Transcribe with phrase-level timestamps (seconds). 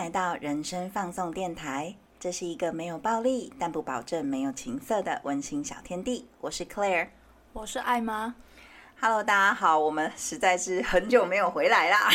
[0.00, 6.26] 来到人生放送电台，这是一个没有暴力，但不保证没有情色的温馨小天地。
[6.40, 7.08] 我是 Claire，
[7.52, 8.34] 我是爱妈。
[8.98, 12.10] Hello，大家好，我们实在是很久没有回来啦，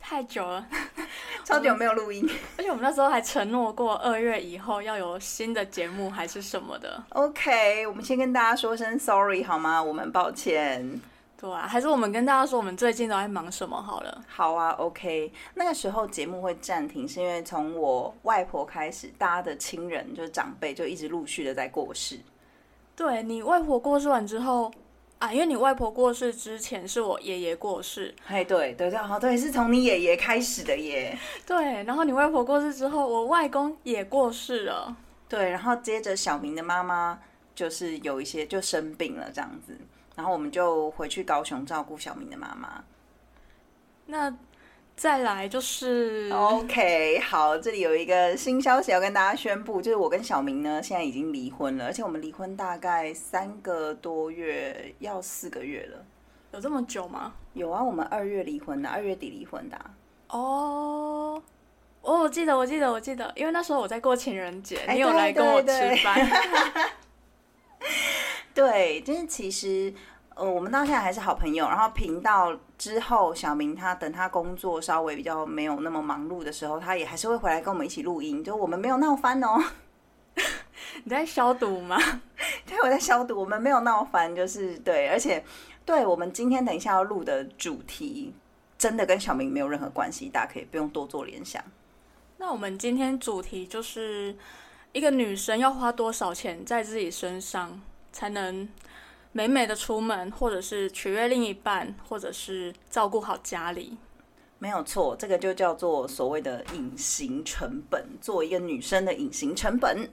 [0.00, 0.66] 太久了，
[1.44, 2.26] 超久没有录音。
[2.56, 7.04] 而且我们那时候还承诺过二月以后要有新的节目还是什么的。
[7.10, 9.82] OK，我们先跟大家说声 Sorry 好吗？
[9.82, 11.02] 我们抱歉。
[11.38, 14.24] 对啊，还是我们跟大家说我们最近都在忙什么好了。
[14.26, 15.30] 好啊，OK。
[15.54, 22.18] 那个时候节目会暂停，是因为从我外婆开始，大家的亲人就是长辈就一直陆续的在过世。
[22.94, 24.72] 对你外婆过世完之后
[25.18, 31.18] 啊，因为你外婆过世之前是我爷爷过世，哎，对对对，好，对，是从你爷爷开始的耶。
[31.46, 34.96] 对，然后你外婆过世之后，我外公也过世了。
[35.28, 37.18] 对，然后接着小明的妈妈
[37.54, 39.76] 就是有一些就生病了这样子，
[40.16, 42.82] 然后我们就回去高雄照顾小明的妈妈。
[44.06, 44.36] 那
[44.96, 56.02] 再来就是，OK，好，这里有一个新消息要跟大家宣布，就是我跟小明呢现在已经离婚了，而且我们离婚大概三个多月，要四个月了。
[56.52, 57.34] 有这么久吗？
[57.52, 59.90] 有啊，我们二月离婚的，二月底离婚的啊、
[60.28, 61.42] 哦。
[62.00, 66.16] 哦，我记得，我记得，我记得，因为那时候我在过情人节，哎你有来跟我吃对对饭。
[68.56, 69.92] 对，就是其实，
[70.34, 71.68] 呃，我们到现在还是好朋友。
[71.68, 78.42] 然后频道之后，小明他等他工作稍微比较没有那么忙碌的时候，他也还是会回来跟我们一起录音。
[78.42, 79.62] 就我们没有闹翻哦，
[81.04, 81.98] 你在消毒吗？
[82.64, 85.44] 对，我在消毒，我们没有闹翻，就是对，而且
[85.84, 88.32] 对我们今天等一下要录的主题，
[88.78, 91.62] 真的跟小明没有任何关系，大家可以不用多做联想。
[92.38, 94.34] 那我们今天主题就是
[94.92, 97.80] 一个女生要花多少钱在自己身上，
[98.16, 98.66] 才能
[99.32, 103.98] 美美的出门，或者是取悦另一半，或者是照顾好家里。
[104.58, 110.08] 没有错，这个就叫做所谓的隐形成本，做一个女生的隐形成本。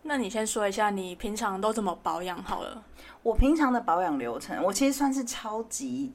[0.00, 2.82] 那你先说一下你平常都怎么保养好了？
[3.22, 6.10] 我平常的保养流程，我其实算是超级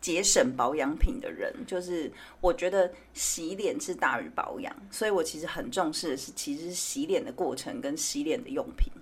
[0.00, 8.92] 节省保养品的人，就是我觉得洗脸是大于保养，所以我其实很重视的是，其实是洗脸的过程跟洗脸的用品。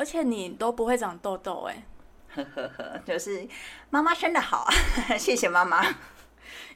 [0.00, 1.84] 而且你都不会长痘痘哎、
[2.34, 3.46] 呵呵呵，就是
[3.90, 4.66] 妈妈生的好，
[5.18, 5.84] 谢谢妈妈。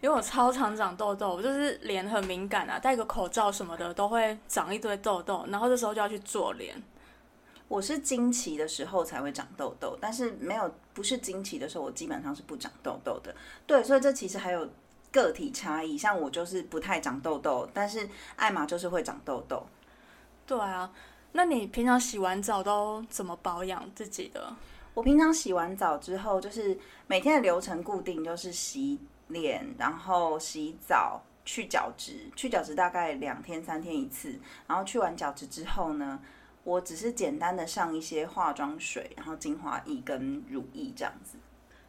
[0.03, 6.77] 因为我超常长痘痘，我就是脸很敏感啊，戴个口罩什么的都会长一堆痘痘，然后这时候就要去做脸。
[7.67, 13.35] 我是经期的时候才会长痘痘，但是没有不是经期的时候，我基本上是不长痘痘的。
[13.67, 14.69] 对，所以这其实还有
[15.11, 18.07] 个体差异，像我就是不太长痘痘，但是
[18.37, 19.67] 艾玛就是会长痘痘。
[20.47, 20.93] 对啊，
[21.37, 24.55] 那你平常洗完澡都怎么保养自己的？
[24.95, 26.79] 我平常洗完澡之后，就是
[27.09, 34.39] 每天的流程固定，就是洗脸，然后洗澡、去角质，去角质大概两天三天一次。
[34.69, 36.21] 然后去完角质之后呢，
[36.63, 41.37] 我只是简单的上一些化妆水，然后精华液跟乳液这样子。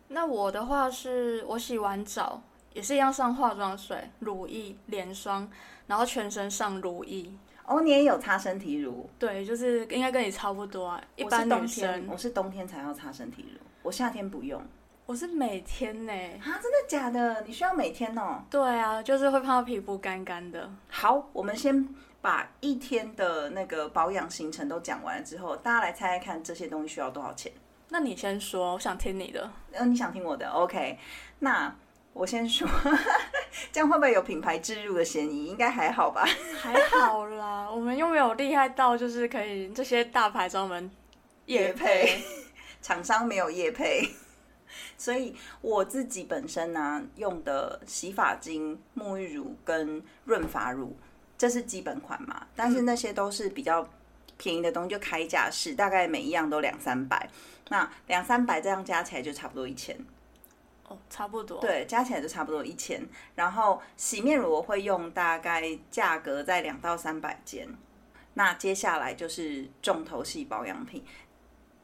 [0.08, 2.42] 那我的话是我洗完澡
[2.74, 5.48] 也是一样上化妆水、乳液、脸霜，
[5.86, 7.30] 然后全身上乳液。
[7.68, 9.10] 哦，你也有擦身体乳？
[9.18, 11.02] 对，就是应该跟你差不多啊。
[11.16, 14.62] 一般女冬天，生，我是冬天才要擦身体乳，我夏天不用。
[15.08, 17.44] 我是每天呢、啊，真的假的？
[17.46, 18.44] 你需要每天哦？
[18.50, 20.68] 对啊，就是会怕皮肤干干的。
[20.90, 21.88] 好，我们先
[22.22, 27.52] 把一天的那个保养行程都讲完了之后，大家来猜猜看这些东西需要多少钱？
[27.90, 29.48] 那你先说，我想听你的。
[29.74, 30.98] 呃，你想听我的？OK，
[31.38, 31.76] 那
[32.16, 32.66] 我先说，
[33.74, 35.48] 这样会不会有品牌植入的嫌疑？
[35.48, 36.26] 应该还好吧。
[36.58, 40.90] 还好啦， 我们又没有厉害到就是可以这些大牌找我们
[41.46, 42.24] 业配，
[42.82, 44.10] 厂商没有夜配，
[44.98, 50.96] 所以我自己本身呢、用的洗发精、沐浴乳跟润发乳，
[51.38, 52.48] 这是基本款嘛。
[52.56, 53.86] 但是那些都是比较
[54.38, 57.30] 便宜的东西，就开价式，大概每一样都两三百。
[57.68, 59.98] 那两三百这样加起来就差不多一千，
[60.88, 61.60] 哦，差不多。
[61.60, 63.08] 对，加起来就差不多一千。
[63.36, 67.68] 然后洗面乳我会用大概价格在两到三百间。
[68.36, 71.04] 那接下来就是重头戏保养品，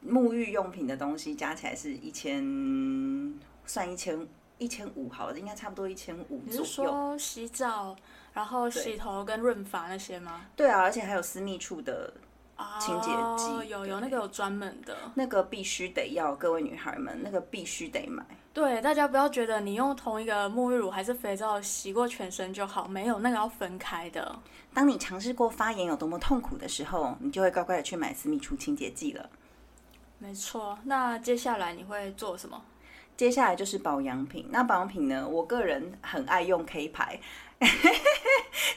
[0.05, 4.27] 沐浴用品的东西加起来是一千，算一千
[4.57, 6.63] 一千五好了，应该差不多一千五你左右。
[6.65, 7.95] 是说洗澡，
[8.33, 10.45] 然后洗头跟润发那些吗？
[10.55, 12.30] 对啊，而且还有私密处的啊，
[12.79, 14.95] 清洁剂有有那个有专门的。
[15.15, 18.23] 那个必须得要，各位女孩们，那个必须得买。
[18.53, 24.37] 对，大家不要觉得你用同一个沐浴乳还是肥皂洗过全身就好，没有那个要分开的。
[24.73, 29.29] 当你尝试过发炎有多么痛苦的时候，你就会乖乖的去买私密处清洁剂了。
[30.17, 32.61] 没错，那接下来你会做什么？
[33.15, 34.47] 接下来就是保养品。
[34.49, 37.19] 那保养品呢，我个人很爱用 K 牌，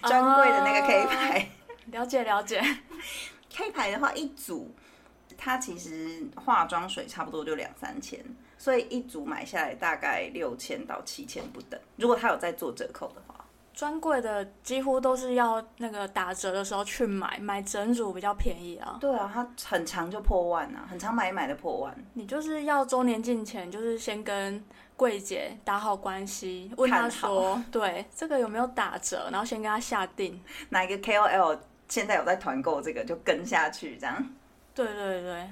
[0.03, 1.49] 专柜的那个 K 牌。
[1.87, 2.63] 了解了解。
[3.55, 4.75] K 牌的话，一组
[5.39, 8.19] 它其实化妆水差不多就两三千，
[8.59, 11.81] 所以一组买下来大概六千到七千不等。
[11.97, 13.35] 如果它有在做折扣的话，
[13.73, 18.99] 专柜的几乎都是要那个打折的时候去买，买整组比较便宜啊。
[19.01, 21.95] 对啊，它很长就破万啊，很长买一买的破万。
[22.15, 24.65] 你就是要周年进前，就是先跟
[24.97, 30.41] 柜姐打好关系，问她说，对这个有没有打折，然后先跟她下定。
[30.69, 31.59] 哪一个 KOL
[31.95, 34.35] 现在有在团购这个，就跟下去这样。
[34.75, 35.49] 对对对，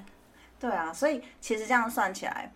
[0.59, 2.51] 对啊，所以其实这样算起来，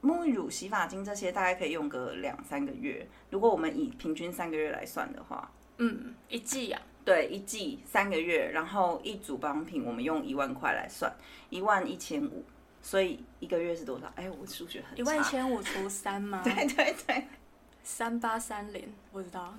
[0.00, 3.04] 沐浴乳、洗发精这些大概可以用个两三个月。
[3.30, 11.12] 如果我们以平均三个月来算的话，嗯，一季呀、对，一季三个月，然后一组保养品我们用一万块来算，
[11.50, 12.44] 一万一千五，
[12.80, 14.06] 所以一个月是多少？
[14.14, 14.94] 哎，我数学很差。
[14.96, 16.42] 一万一千五除三吗？
[16.44, 17.26] 对对对，
[17.82, 19.52] 三八三零，不知道。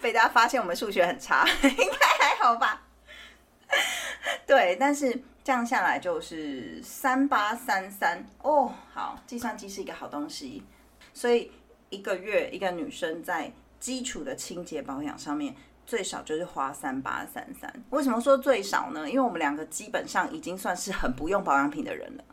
[0.00, 2.86] 被大家发现我们数学很差， 应该还好吧？
[4.46, 8.72] 对，但是这样下来就是三八三三哦。
[8.92, 10.62] 好，计算机是一个好东西，
[11.12, 11.50] 所以
[11.90, 15.54] 一个月一个女生在基础的清洁保养上面。
[15.86, 19.06] 最少就是花三八三三，为什么说最少呢？
[19.06, 22.24] 因为我们两个基本上已经算是很不用保养品的人了。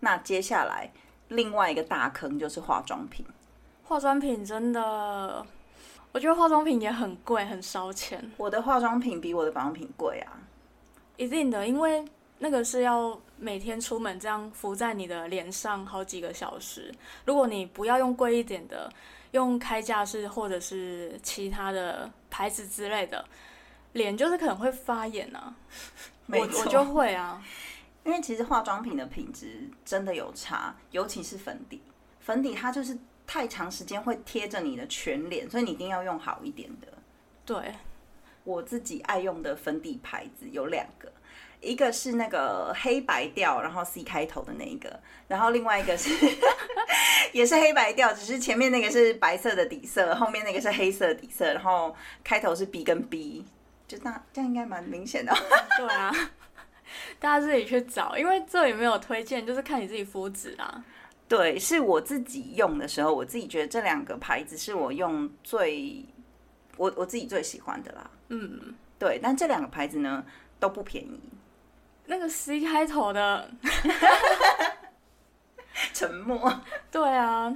[0.00, 0.92] 那接下来
[1.28, 3.24] 另外一个大坑就是化妆品。
[3.82, 5.42] 化妆品真的，
[6.12, 8.30] 我觉得化妆品也很贵，很烧钱。
[8.36, 10.37] 我的化妆品比我的保养品贵啊。
[11.18, 12.02] 一定的，因为
[12.38, 16.94] 那个是要每天出门这样敷在你的脸上好几个小时。
[17.26, 18.90] 如果你不要用贵一点的，
[19.32, 23.22] 用开架式或者是其他的牌子之类的，
[23.92, 25.54] 脸就是可能会发炎啊。
[26.30, 27.42] 我我就会啊，
[28.04, 31.82] 因为其实化妆品的品质真的有差，尤其是粉底，
[32.20, 36.86] 粉底它就是太长时间会贴着你的全脸，所以你一定要用好一点的。
[37.44, 37.74] 对，
[38.48, 41.12] 我自己爱用的粉底牌子有两个，
[41.60, 46.08] 一个是那个黑白调，然后 C 开头的那一个，然后另外一个是
[47.32, 53.44] 也是黑白调，只是前面那个是白色的底色，后面那个是黑色底色，然后开头是 B 跟 B，
[53.86, 55.36] 就那这样应该蛮明显的。
[55.76, 56.10] 对啊，
[57.20, 60.82] 大家自己去找，因为这里没有推荐，就是看你自己肤质啊。
[61.28, 66.02] 对，是我自己用的时候，我自己觉得这两个牌子是我用最
[66.78, 68.10] 我我自己最喜欢的啦。
[68.28, 70.24] 嗯，对，但这两个牌子呢
[70.58, 71.20] 都不便宜。
[72.06, 73.50] 那个 C 开头的，
[75.92, 76.62] 沉默。
[76.90, 77.54] 对啊，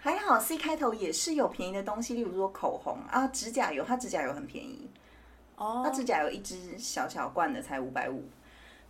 [0.00, 4.90] 还好 C 开头也是有便宜的东西，例如说口红啊、指甲油，它指甲油很便宜，
[5.54, 8.24] 哦它，指甲油一支小小罐的才五百五。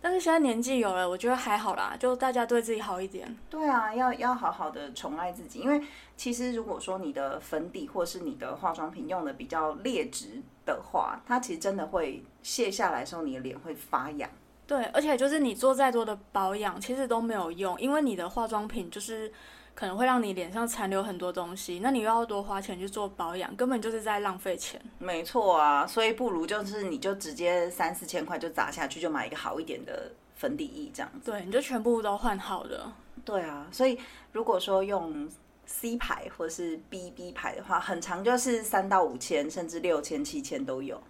[0.01, 3.35] 但是现在年纪有了，我觉得还好啦，就大家对自己好一点。
[3.49, 5.81] 对啊，要要好好的宠爱自己，因为
[6.15, 14.29] 其实如果说你的粉底或是你的化妆品用的比较劣质的话，它其实真的会卸下来的时候，你的脸会发痒。
[14.67, 19.31] 对，而且就是你做再多的保养，其实都没有用，因为你的化妆品就是
[19.75, 24.81] 可能会让你脸上残留很多东西，那你又要多花钱去做保养，根本就是在浪费钱。
[24.97, 31.29] 没错啊，所以不如就是你就直接三四千块就砸下去，就买一个好一点的粉底液这样子。
[31.29, 32.89] 对，你就全部都换好的。
[33.25, 33.99] 对啊，所以
[34.31, 35.29] 如果说用
[35.65, 41.01] C 牌或是 BB 牌的话，很长就是三到五千，甚至六千、七千都有。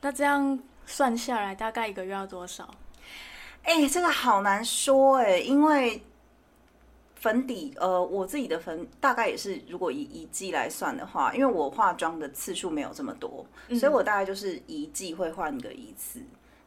[0.00, 2.72] 那这样算下来，大概一个月要多少？
[3.64, 6.02] 哎、这个好难说哎、因为
[7.22, 13.46] 粉底，呃，我自己的粉大概也是，如果以一季来算的话，因为我化妆的次数没有这么多，
[13.78, 16.20] 所以我大概就是一季会换个一次。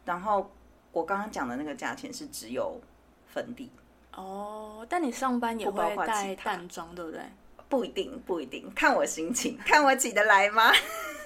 [0.05, 0.49] 然后
[0.93, 2.79] 我刚刚讲的那个价钱是只有
[3.27, 3.69] 粉底，
[4.15, 7.19] 哦，但你上班也会带括淡妆，对不对？
[7.67, 10.71] 不一定，不一定，看我心情，看我起得来吗？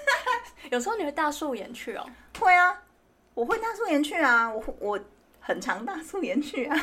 [0.72, 2.10] 有时候你会大素颜去哦。
[2.40, 2.82] 会啊，
[3.36, 5.00] 我会大素颜去啊，我我
[5.40, 6.76] 很常大素颜去啊。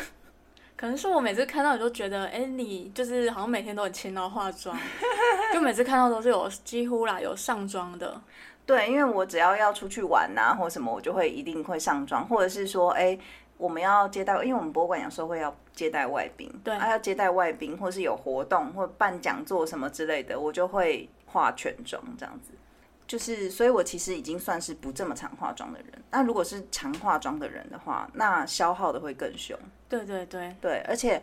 [0.77, 4.77] 可能是我每次看到你都觉得，哎、你就是好像每天都很勤劳化妆，
[5.55, 8.21] 就每次看到都是有几乎啦有上妆的。
[8.67, 13.17] 对，因为我只要要出去玩呐、或什么，我就会一定会上妆，或者是说，哎，
[13.57, 22.51] 我们要接待，因为我们博物馆有时候会要接待外宾，对啊，要接待外宾，或是有活动或办讲座什么之类的，我就会化全妆这样子。
[23.07, 26.03] 就是，所以我其实已经算是不这么常化妆的人。
[26.11, 29.57] 那如果是常化妆的人的话，那消耗的会更凶。
[29.89, 31.23] 对对对，对，而且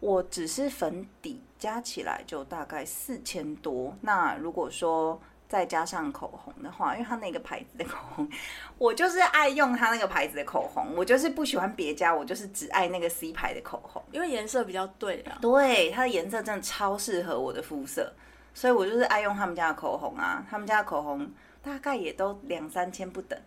[0.00, 3.94] 我只是粉底加起来就大概四千多。
[4.00, 8.30] 那如果说再加上口红的话，因为它那个牌子的口红，
[8.78, 14.02] 我就是爱用它那个牌子的口红，我就是不喜欢别家，我就是只爱那个 C 牌的口红。
[14.12, 15.36] 因为颜色比较对啊。
[15.42, 18.10] 对，它的颜色真的超适合我的肤色，
[18.54, 20.44] 所以我就是爱用他们家的口红啊。
[20.50, 21.30] 他们家的口红
[21.62, 23.38] 大概也都两三千不等。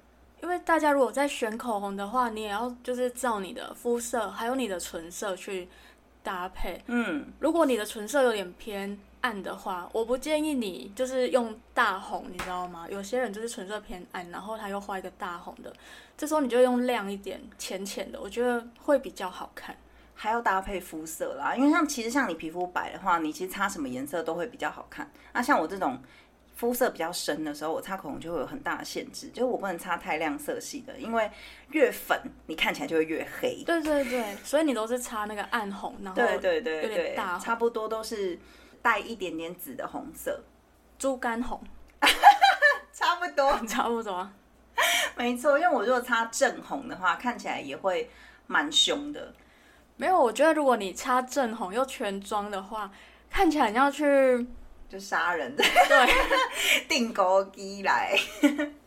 [0.42, 5.70] 因为大家如果在选口红的话，你也要就是照你的肤色还有你的唇色去
[6.22, 6.84] 搭配。
[6.88, 12.86] 嗯，如果你的唇色有点偏暗的话，我不建议你就是用大红，你知道吗？
[12.90, 15.72] 有些人就是唇色偏暗，然后他又画一个大红的，
[16.18, 19.74] 这时候你就用亮一点、浅浅的，我觉得会比较好看。
[20.16, 25.12] 还要搭配肤色啦，因为像其实像你皮肤白的话，你其实擦什么颜色都会比较好看。
[25.34, 26.02] 那像我这种
[26.56, 31.30] 肤色比较深的时候，我擦口红就会有很大的限制，就是我不能擦太亮色系的，因为
[31.72, 33.64] 越粉你看起来就会越黑。
[33.66, 38.40] 对对对，所以你都是擦那个暗红，然后对对对对差不多都是
[38.82, 40.44] 带一点点紫的红色，
[41.00, 41.62] 猪肝红，
[42.94, 43.60] 差不多。
[43.68, 44.30] 差不多。
[45.18, 48.10] 没错，因为我如果擦正红的话，看起来也会
[48.48, 49.34] 蛮凶的。
[49.96, 52.92] 没有，我觉得如果你擦正红又全妆的话，
[53.30, 54.46] 看起来你要去
[54.90, 58.16] 就杀人的对， 定钩机来，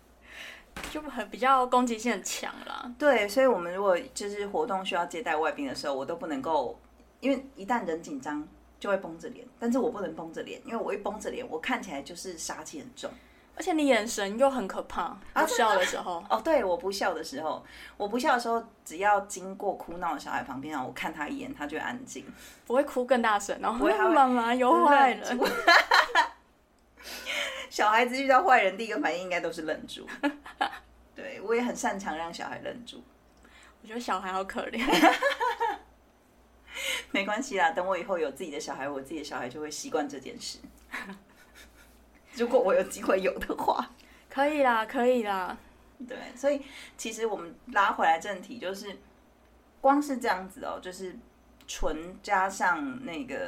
[0.91, 2.93] 就很比较攻击性很强啦。
[2.99, 6.79] 对，所以我们如果就是活动需要接待外宾的时候，我都不能够，
[7.21, 8.47] 因为一旦人紧张
[8.79, 13.11] 就会绷着脸，但是我不能绷着脸，因为我一绷着脸，我看起来就是杀气很重。
[13.57, 17.65] 而且你眼神又很可怕，不笑的时候， 哦，对，我不笑的时候，
[17.97, 22.25] 我不笑的时候，只要经过哭闹的小孩旁边，然后我看他一眼，他就安静。
[22.67, 25.25] 不会哭更大声，然后妈妈有坏人，
[27.71, 30.07] 小孩子遇到坏人，第一个反应应该都是愣住。
[31.17, 33.03] 对我也很擅长让小孩愣住，
[33.81, 34.85] 我觉得小孩好可怜。
[37.11, 40.59] 没关系啦，等我以后有自己的小孩，我自己的小孩就会习惯这件事。
[42.37, 43.91] 如果我有机会有的话，
[44.29, 45.57] 可以啦，可以啦。
[46.07, 46.61] 对，所以
[46.99, 48.95] 其实我们拉回来正题，就是
[49.81, 51.17] 光是这样子哦，就是
[51.67, 53.39] 唇加上那个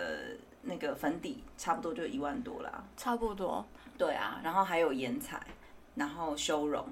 [0.62, 2.84] 那个粉底，差不多就一万多啦。
[2.96, 3.64] 差不多，
[3.98, 5.38] 对啊，然后还有眼彩，
[5.94, 6.86] 然后修容，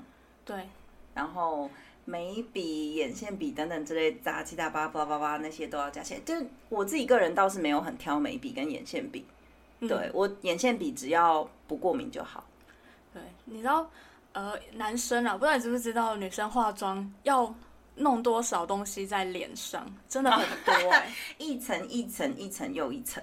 [0.44, 0.68] 对，
[1.14, 1.70] 然后
[2.04, 6.22] 眉笔、眼线笔等等之类杂七杂八、巴拉巴拉那些都要加钱。
[6.22, 9.24] 就是我自己个人倒是没有很挑眉笔跟眼线笔，
[9.80, 12.44] 嗯对我眼线笔只要不过敏就好。
[13.12, 13.88] 对，你知道，
[14.32, 17.54] 呃，男生啊，不知道你知不知道，女生化妆要
[17.94, 23.22] 弄多少东西在脸上，真的很多哎、 一层一层一层又一层。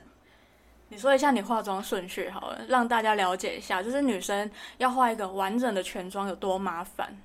[0.90, 7.16] 你说一下你化妆顺序好了，让大家了解一下，就是女生要画一个完整的全妆有多麻烦。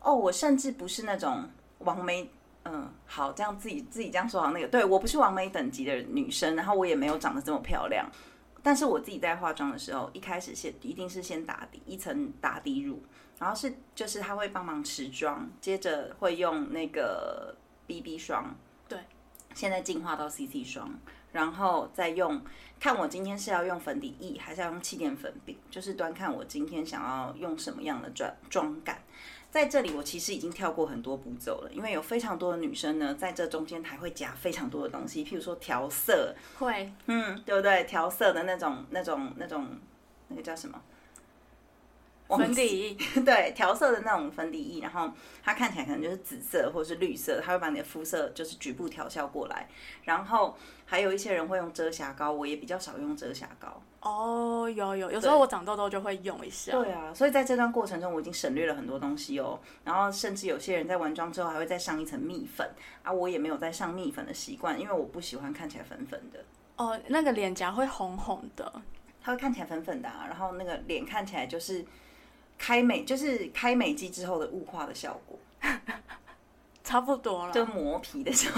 [0.00, 1.42] 哦，我甚至不是那种
[1.78, 2.30] 王梅，
[2.64, 8.06] 嗯，好，这样自己自己这样说好那个，对我不是王梅等级的女生，然后我也没有长得这么漂亮，
[8.64, 13.00] 但是我自己在化妆的时候，一开始先一定是先打底一层打底乳，
[13.38, 17.54] 然后是就是他会帮忙持妆，接着会用那个
[17.86, 18.56] BB 霜，
[18.88, 18.98] 对，
[19.54, 20.90] 现在进化到 CC 霜，
[21.30, 22.42] 然后再用。
[22.80, 29.00] 看我今天是要用粉底液，还是要用气垫粉饼，就是端看我今天想要用什么样的妆妆感。
[29.54, 37.84] 在这里，我其实已经跳过很多步骤了，因为有非常多的女生呢，在这中间还会加非常多的东西，譬如说调色，会，嗯，对不对？
[37.84, 39.64] 调色的那种、那种、那种，
[40.26, 40.82] 那个叫什么？
[42.28, 45.10] 粉底液， 对，调色的那种粉底液，然后
[45.42, 49.68] 它看起来可能就是紫色或者是绿色，它会把你的肤色就是局部调校过来。
[50.04, 53.82] 然后还有一些人会用遮瑕膏，我也比较少用遮瑕膏。
[54.00, 56.72] 哦，有有，有时候我长痘痘就会用一下。
[56.72, 59.58] 对啊，所以在这段过程中，我已经省略了很多东西哦。
[59.82, 62.68] 然后甚至有些人在完妆之后还会再上一层蜜粉
[63.02, 66.44] 啊，我也没有再上蜜粉的习惯，因为我不喜欢看起来粉粉的。
[66.76, 68.70] 哦，那个脸颊会红红的，
[69.22, 71.82] 它会看起来粉粉的、啊，然后那个脸看起来就是
[72.58, 75.38] 开美，就是开美肌之后的雾化的效果，
[76.82, 78.50] 差不多了，就磨皮的效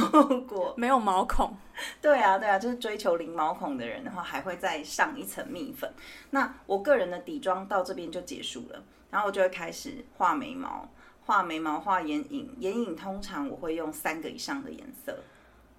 [0.48, 0.74] 果。
[0.78, 1.56] 没有毛孔。
[2.00, 5.92] 对啊，对啊，就是追求零毛孔的人的话，还会再上一层蜜粉。
[6.30, 10.88] 那我个人的底妆到这边就结束了，然后我就会开始画眉毛、
[11.24, 12.54] 画眉毛、画眼影。
[12.58, 15.16] 眼影通常我会用三个以上的颜色。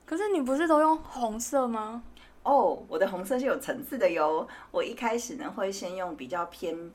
[0.06, 2.04] 可是你不是都用红色吗？
[2.44, 4.48] 哦，我的红色是有层次的哟。
[4.72, 6.92] 我一开始呢会先用比较偏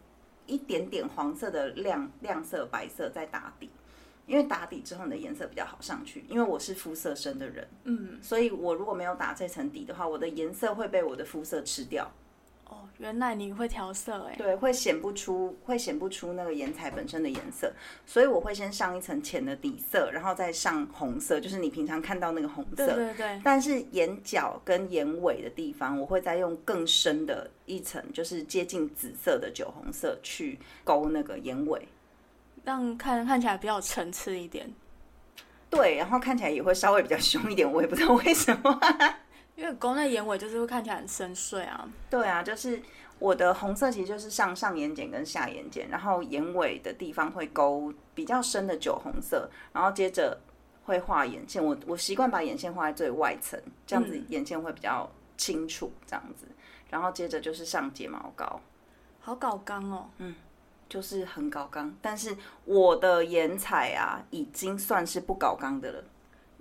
[0.47, 3.71] 一点点黄色的亮亮色白色再打底，
[4.27, 6.25] 因为打底之后你的颜色比较好上去。
[6.29, 12.11] 因为我是肤色深的人，嗯，所以我如果没有打这层底的话，我的颜色会被我的肤色吃掉。
[13.02, 14.37] 哦，原来你会调色哎。
[14.37, 17.73] 对，会显不出，会显不出那个颜彩本身的颜色，
[18.06, 22.87] 所以我会先上一层浅的底色，然后再上红色，就是你平常看到那个红色。
[22.87, 23.40] 对对对。
[23.42, 31.88] 但是眼角跟眼尾的地方，我会再用更深的一层，就是接近紫色的酒红色去勾那个眼尾。
[32.64, 34.73] 让看看起来比较层次一点。
[35.68, 38.80] 对，然后看起来也会稍微比较凶一点，我也不知道为什么。
[39.62, 41.88] 因为勾那眼尾就是会看起来很深邃啊。
[42.11, 42.83] 对啊，就是
[43.21, 50.37] 我的红色其实就是上上眼睑跟下眼睑，然后眼尾的地方会勾比较深的酒红色，然后接着
[50.85, 51.64] 会画眼线。
[51.64, 56.45] 我我习惯把眼线画在最外层，这样子眼线会比较清楚，这样子。
[56.90, 58.61] 然后接着就是上睫毛膏，
[59.21, 60.11] 好搞刚哦。
[60.19, 60.35] 嗯
[60.88, 66.04] 就是很搞刚，但是我的眼彩啊，已经算是不搞刚的了。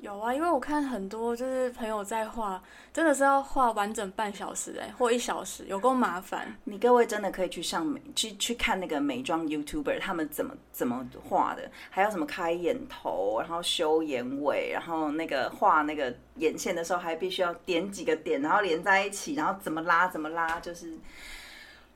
[0.01, 2.59] 有啊，因为我看很多就是朋友在画，
[2.91, 6.51] 真的是要画完整半小时哎，或一小时，有够麻烦。
[6.63, 20.97] 你各位真的可以去上美去去看那个美妆 YouTuber 他们怎么怎么画的，还有什么开眼头，然后修眼尾，然后那个画那个眼线的时候还必须要点几个点，然后连在一起，然后怎么拉怎么拉，就是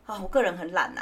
[0.05, 1.01] 啊，我个人很懒呐。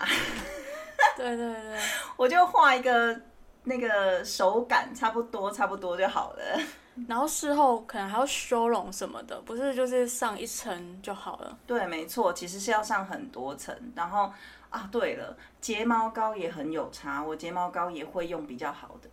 [1.18, 1.80] 对对对，
[2.16, 3.20] 我就画一个
[3.66, 6.62] 那个手感差不多差不多就好了。
[7.08, 11.58] 然后事后可能还要修容什么的，不是就是上一层就好了。
[11.66, 13.76] 对，没错，其实是要上很多层。
[13.96, 14.32] 然后
[14.70, 19.10] 啊，对了，睫毛膏也很有差，我睫毛膏也会用比较好的。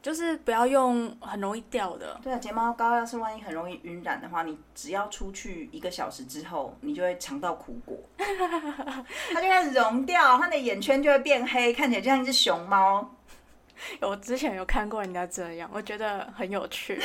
[0.00, 2.20] 就是不要用很容易掉的。
[2.22, 13.10] 对啊，睫毛膏要是万一很容易晕染的话，你只要出去一个小时之后，你就会尝到苦果， 它就开始融掉，它的眼圈就会变黑，看起来就像一只熊猫。
[14.00, 17.00] 我之前有看过人家这样，我觉得很有趣，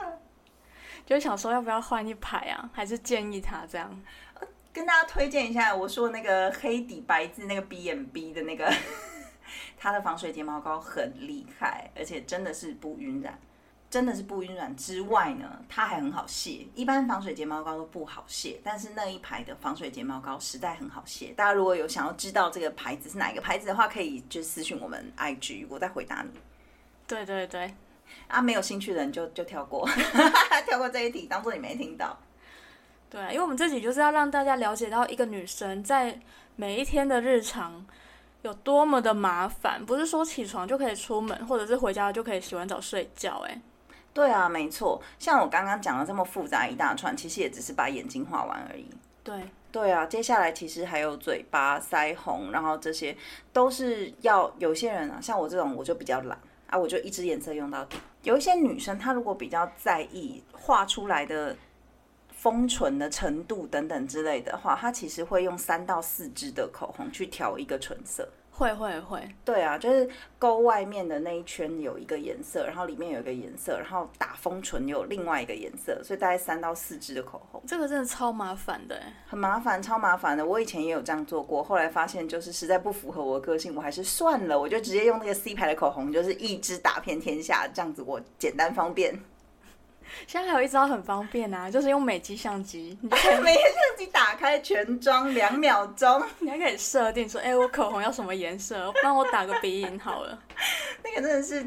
[1.06, 2.70] 就想说要不要换一排啊？
[2.72, 4.02] 还是建议他这样？
[4.72, 8.72] 跟大家推荐一下，我说那个黑底白字那个 B M B 的那个。
[9.76, 13.36] 它的防水睫毛膏很厉害，而且真的是不晕染，
[13.90, 16.64] 真的是不晕染之外呢，它还很好卸。
[16.76, 21.34] 一般防水睫毛膏都不好卸，但是那一排的防水睫毛膏实在很好卸。
[21.36, 26.30] 大家如果有想要知道这个牌子是哪一个牌子的话，可以就私信我们 IG，我再回答你。
[27.08, 27.74] 对对对，
[28.28, 29.84] 啊，没有兴趣的人就就跳过，
[30.68, 32.16] 跳过这一题，当做你没听到。
[33.10, 36.20] 对，因为我们这集就是要让大家了解到一个女生在
[36.54, 37.84] 每一天的日常。
[38.42, 43.44] 有多么的麻烦，不是说起床就可以出门，或者是回家就可以洗完澡睡觉。
[43.46, 43.60] 哎，
[44.12, 45.00] 对啊，没错。
[45.18, 48.86] 像我刚刚讲的这么复杂一大串，其实也只是把眼睛画完而已。
[49.22, 50.06] 对，对啊。
[50.06, 53.16] 接下来其实还有嘴巴、腮红，然后这些
[53.52, 57.96] 都是要有些人啊，像我这种我就比较懒啊，我就一支颜色用到底。
[58.22, 61.56] 有一些女生她如果比较在意画出来的。
[62.32, 68.26] 丰唇的程度等等之类的话，她其实会用三到四支的口红去调一个唇色。
[68.50, 70.06] 会会会，对啊，就是
[70.38, 77.62] 勾外面的那一圈有一个颜色，然后里面有一个颜色，然后打封唇有另外一个颜色，所以大概三到四支的口红。
[77.66, 80.44] 这个真的超麻烦的，很麻烦，超麻烦的。
[80.44, 89.18] 我以前也有这样做过，后来发现就是实在不符合我的个性，我还是算了，我就直接用那个 C 牌的口红，就是一支打遍天下，这样子我简单方便。
[90.26, 100.38] 现在还有一招很方便啊，就是用美肌相机， 美肌相机打开全妆两秒钟，你还可以设定说，哎，我口红要什么颜色，帮我打个鼻影好了。
[101.02, 101.66] 那个真的是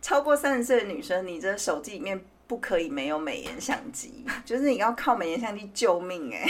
[0.00, 6.48] 超过三十岁的女生，你这手机里面不可以没有美颜相机，就是你要靠美颜相机救命哎。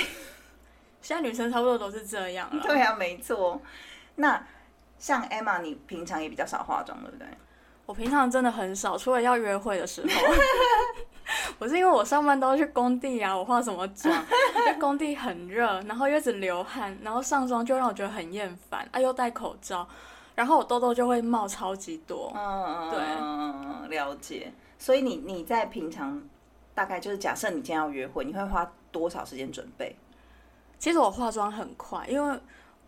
[1.03, 2.63] 现在女生差不多都是这样了。
[2.63, 3.61] 对啊，没错。
[4.17, 4.45] 那
[4.99, 7.29] 像 Emma，你平常也比较少化妆，对不对？
[7.87, 10.09] 我平常真的很少，除了要约会的时候。
[11.59, 14.15] 我是因为我上班都要去工地啊，我化什么妆？
[14.57, 18.87] 因为工地很热，然后又一直流汗，然后上妆就让我觉得很厌烦。
[18.93, 19.87] 啊，又戴口罩，
[20.35, 22.33] 然后我痘痘就会冒超级多。
[22.35, 24.53] 嗯嗯，对，了解。
[24.79, 26.23] 所以你你在平常
[26.75, 29.97] 大概就是假设你今天要约会，你会花多少时间准备？
[30.79, 32.39] 其实我化妆很快，因为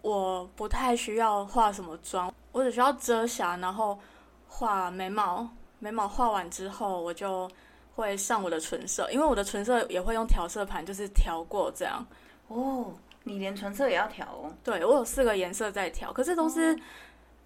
[0.02, 3.98] 我不太需要化什么妆，我只需要遮瑕，然后。
[4.48, 7.48] 画眉毛，眉毛画完之后，我就
[7.94, 12.04] 会上我的唇色，因为我的唇色也会用调色盘，就是调过这样。
[12.48, 12.92] 哦，
[13.24, 14.52] 你连唇色也要调哦？
[14.64, 16.76] 对，我有四个颜色在调，可是都是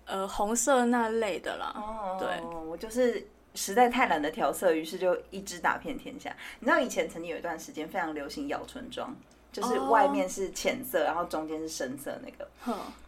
[0.06, 1.72] 呃红色那类的啦。
[1.74, 6.34] 哦，对，我就是实在太懒得调色，于是就一支打遍天下。
[6.60, 9.14] 你知道以前曾经有一段时间非常流行咬唇妆，
[9.52, 12.48] 就是外面是浅色，然后中间是深色那个。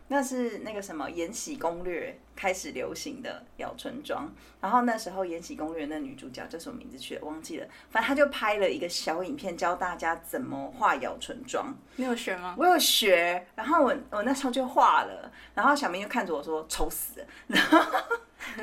[0.08, 7.24] 那是那个什么《延禧攻略》开始流行的咬唇妆，然后那时候《延禧攻略》那女主角叫什么名字去了？
[7.24, 7.66] 忘记了。
[7.90, 11.74] 反正她就拍了一个小影片，教大家怎么画咬唇妆。
[11.96, 12.54] 你有学吗？
[12.58, 17.80] 我有学，然后我我那时候就画了，然后小明就看着我说：“丑死了！”然后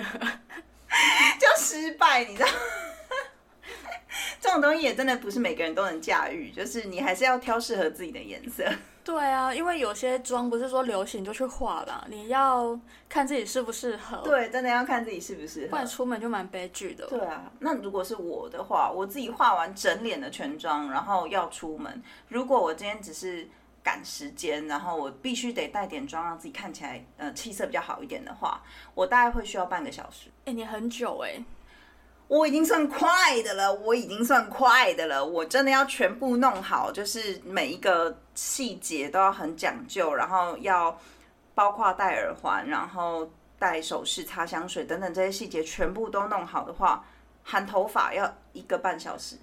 [1.40, 2.50] 就失败，你知道。
[4.40, 8.64] 这种东西也真的不是每个人都能驾驭，就是你还是要挑适合自己的颜色。
[9.04, 14.18] 对啊，因为有些妆不是说流行就去画啦，你要看自己适不适合。
[14.18, 17.08] 对，真的要看自己适不适合，不然出门就蛮悲剧的。
[17.08, 23.48] 对啊，那如果是我的话，我自己画完整脸的全妆，然后要出门，如果我今天只是
[23.82, 28.62] 赶时间，然后我必须得带点妆，让自己看起来呃气色比较好一点的话，
[28.94, 30.30] 我大概会需要半个小时。
[30.46, 31.44] 哎、你很久哎、
[32.32, 35.24] 我已经算快的了，我已经算快的了。
[35.24, 40.98] 我真的要全部弄好，就是每一个细节都要很讲究，然后要
[41.54, 47.04] 包括戴耳环，然后戴首饰、擦香水等等这些细节全部都弄好的话，
[47.44, 49.36] 含头发要一个半小时。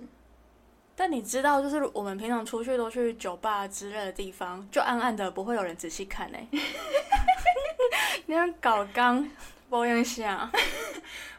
[0.97, 6.49] 但你知道，就是我们平常出去都去酒吧之类的地方，就暗暗的，不会有人仔细看哎、
[8.25, 9.29] 你要搞刚
[9.69, 10.51] 保养一下，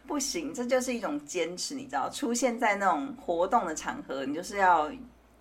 [0.08, 4.92] 不行，这就是一种坚持，你知道，出现在那种活动的场合，你就是要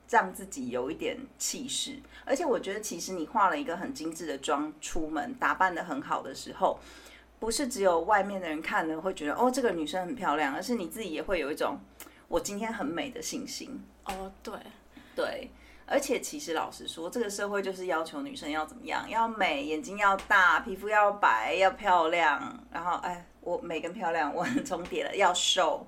[0.08, 1.98] 让自己有一点气势。
[2.24, 6.78] 而且我觉得，其实你化了一个很精致的妆出门，打扮的很好的时候，
[7.38, 11.78] 不是只有外面的人看了会觉得哦，这个女生很漂亮，而是你自己也会有一种
[12.26, 13.80] 我今天很美的信心。
[14.04, 14.54] 哦，对，
[15.14, 15.50] 对，
[15.86, 25.86] 而且其实老实说，这个社会就是要求女生要怎么样，要美，眼睛要大，皮肤要白，要漂亮，然后哎，我美跟漂亮我很 重叠了，要瘦，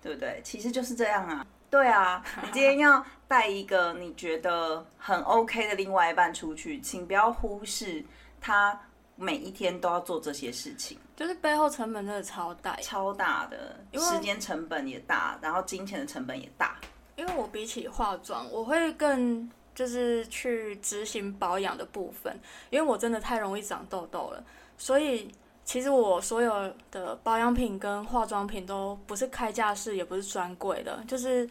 [0.00, 0.40] 对不对？
[0.44, 1.44] 其实就是这样啊。
[1.68, 8.04] 对啊，你今天要带一个你觉得很 OK 的另外一半出去，请不要忽视
[8.40, 8.80] 他
[9.16, 16.76] 每一天都要做这些事情，就是背后成本真的超大，超大的，时间成本也大，然后金钱的成本也大。
[17.16, 22.36] 因为我比起化妆，我会更就是去执行保养的部分，
[22.70, 24.42] 因为我真的太容易长痘痘了，
[24.76, 25.30] 所以
[25.70, 31.48] 其实我所有的保养品跟化妆品都不是开架式，也不是专柜的，就是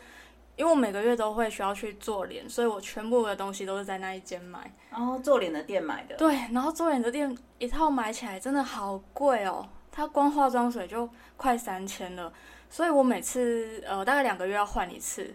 [0.57, 4.69] 因为我每个月都会需要去做脸，所以我全部的东西都是在那一间买。
[4.89, 12.29] 然后做脸的店买的，对，然后做脸的店一套买起来真的好贵哦，它光化妆水就快三千了，
[12.69, 15.33] 所以我每次呃大概两个月要换一次。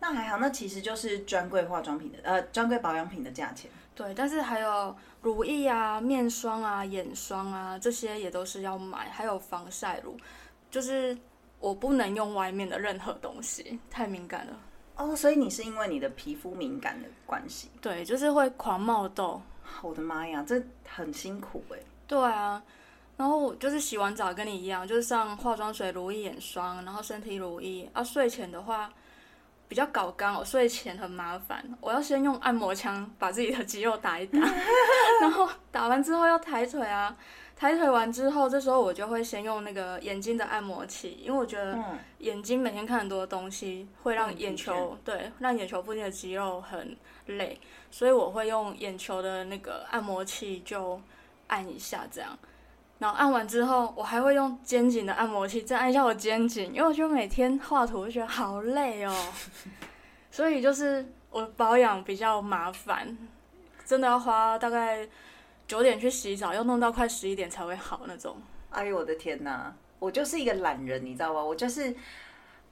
[0.00, 3.70] 那还好，那其实就是专柜化妆品的，呃，专柜保养品的价钱。
[3.94, 10.16] 对，但是还有乳液啊、面霜啊、眼霜啊，这些也都是要买，还有防晒乳，
[10.70, 11.16] 就是
[11.60, 14.58] 我不能用外面的任何东西，太敏感了。
[14.96, 17.70] 哦，所以你是因为你的皮肤敏感的关系？
[17.80, 19.40] 对，就是会狂冒痘。
[19.82, 21.78] 我的妈呀，这很辛苦哎。
[22.06, 22.62] 对啊，
[23.16, 27.88] 然后我就是洗完澡跟你一样，就是上化妆水、乳液、眼霜，然后身体乳液。
[27.92, 28.92] 啊，睡前的话
[29.72, 34.38] 比较搞刚，我睡前很麻烦，我要先用按摩枪把自己的肌肉打一打，
[35.22, 37.16] 然后打完之后要抬腿啊。
[37.56, 47.58] 抬腿完之后，这时候我就会先用那个眼睛的按摩器，因为我觉得嗯，眼睛每天看很多东西，会让眼球对让眼球附近的肌肉很累，
[47.90, 51.00] 所以我会用眼球的那个按摩器就
[51.46, 52.38] 按一下这样，
[53.02, 59.12] 然后按完之后，我还会用肩颈的按摩器再按一下我肩颈，因为我觉得每天画图我觉得好累哦，
[60.30, 63.18] 所以就是我保养比较麻烦，
[63.84, 65.04] 真的要花大概
[65.66, 68.36] 九点去洗澡，要弄到快十一点才会好那种。
[68.70, 71.42] 哎呦我的天哪，我就是一个懒人，你知道吗？
[71.42, 71.92] 我就是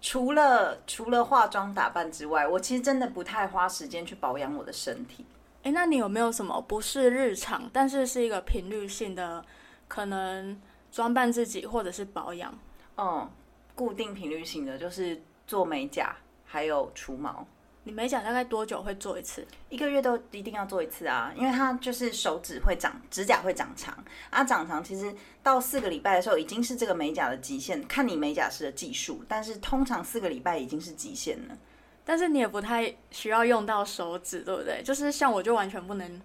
[0.01, 5.27] 除了除了化妆打扮之外，我其实真的不太花时间去保养我的身体。
[5.65, 9.45] 哎，那你有没有什么不是日常，但是是一个频率性的，
[9.91, 10.57] 可能
[10.93, 12.57] 装扮自己或者是保养？
[12.97, 13.29] 嗯，
[13.75, 17.45] 固定频率型的就是做美甲，还有除毛。
[17.83, 19.45] 你美甲大概多久会做一次？
[19.69, 23.93] 一个月都一定要做一次啊，因为它就是手指会长，指甲会长长
[24.29, 31.59] 啊，长长其实到四个礼拜的时候已经是这个美甲的极限，看你美甲师的技术，但是通常四个礼拜已经是极限了。
[32.05, 34.83] 但是你也不太需要用到手指，对不对？
[34.85, 36.21] 就是像我就完全不能，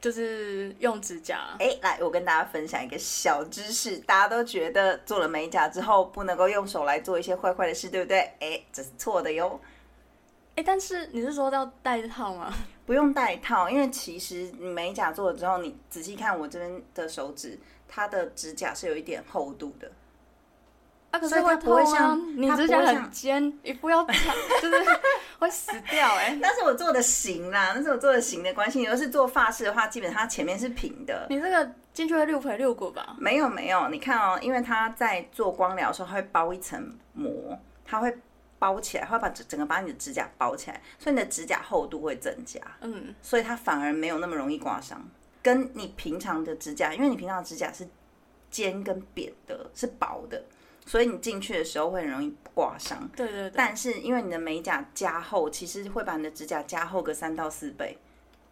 [0.00, 1.56] 就是用指甲。
[1.58, 8.20] 哎，来，我跟大家分享一个小知识，大家都觉得做了美甲之后不能够用手来做一些坏坏的事，对不对？
[8.40, 9.60] 哎，这是错的哟。
[10.56, 12.52] 哎，但是你是说要戴套吗？
[12.84, 19.90] 不用戴套，因为其实你美甲做了之后，你仔细看我这边的手指，它的指甲是有一点厚度的。
[21.10, 21.56] 啊，可是会！
[21.56, 24.14] 不会像你指甲很尖，一不要长，
[24.60, 24.76] 就是
[25.38, 28.78] 会死掉哎、那是我做的型啦，那是我做的型的关系。
[28.78, 31.26] 你要是做发饰的话，基本上它前面是平的。
[31.30, 33.16] 你这个进去会六腿六骨吧？
[33.18, 38.16] 没有没有，你看哦，因为它在做光疗的时候，它会包一层膜，它会
[38.58, 45.08] 包起来，会把整整个把你的指甲包起来，所以你的指甲厚度会增加，嗯，所以它反而没有那么容易刮伤。
[45.40, 47.88] 跟你平常的指甲，因为你平常的指甲是
[48.50, 50.44] 尖跟扁的，是薄的，
[50.88, 53.06] 所以你进去的时候会很容易刮伤。
[53.14, 53.52] 对对对。
[53.54, 57.98] 但是因为你的美甲加厚，其实会把你的指甲加厚个三到四倍，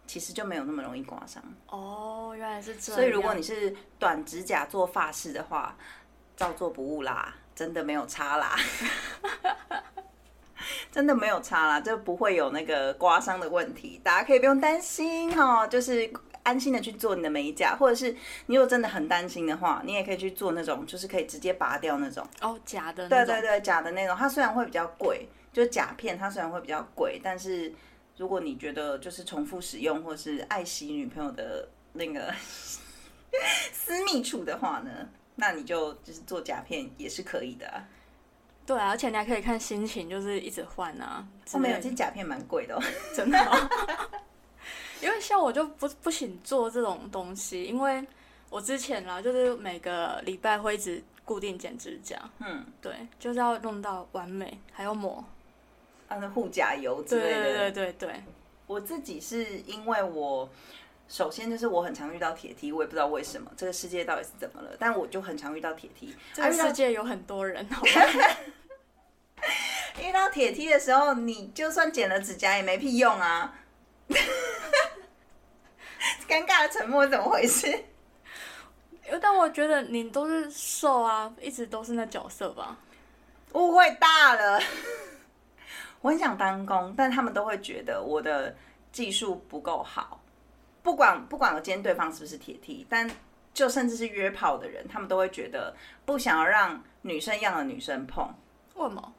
[0.05, 1.43] 其实就没有那么容易刮伤。
[1.69, 3.01] 哦，原来是这样。
[3.01, 5.75] 所以如果你是短指甲做发饰的话，
[6.35, 8.55] 照做不误啦，真的没有差啦。
[10.91, 16.11] 真的没有差啦，就不会有那个刮伤的问题，大家可以不用担心哈，就是
[16.47, 18.09] 安心的去做你的美甲，或者是
[18.45, 22.25] 你如果真的很担心的话，你也可以去做那种就是可以直接拔掉那种。
[22.39, 23.25] 哦，假的对。
[23.25, 27.73] 对对，假的那种，它虽然会比较贵，就是甲片，它虽然会比较贵，但是
[28.15, 32.33] 如果你觉得就是重复使用或是爱惜女朋友的那个
[33.73, 34.89] 私密处的话呢，
[35.35, 37.83] 那你就就是做甲片也是可以的、啊。
[38.65, 41.25] 对啊，而且你还可以看心情，就是一直换啊。
[41.51, 42.81] 后面有之类的其实甲片蛮贵的、哦。
[43.15, 43.69] 真的哦、
[45.01, 48.05] 因为像我就不不行做这种东西，因为
[48.49, 55.23] 我之前啦，就是每个礼拜会一直固定剪指甲，嗯，对，就是要弄到完美，还要抹。
[56.07, 57.43] 啊，那护甲油之对类的。
[57.43, 58.23] 对对对对，
[58.65, 60.49] 我自己是因为我
[61.09, 66.15] 首先就是我很常遇到铁梯，我也不知道为什么这个世界到底是怎么了，但我就很常遇到铁梯。
[66.33, 67.67] 这个世界有很多人？
[70.01, 73.53] 遇到铁梯的时候，你就算剪了指甲也没屁用啊！
[76.27, 77.85] 尴尬的沉默怎么回事？
[79.21, 82.77] 但我觉得你都是瘦啊，一直都是那角色吧？
[83.53, 84.61] 误会大了。
[86.01, 88.55] 我很想当工，但他们都会觉得我的
[88.91, 90.21] 技术不够好。
[90.83, 93.09] 不管不管我今天对方是不是铁梯，但
[93.53, 98.33] 就甚至是约炮的人，他们都会觉得不想要让女生一样的女生碰。
[98.75, 99.13] 为什么？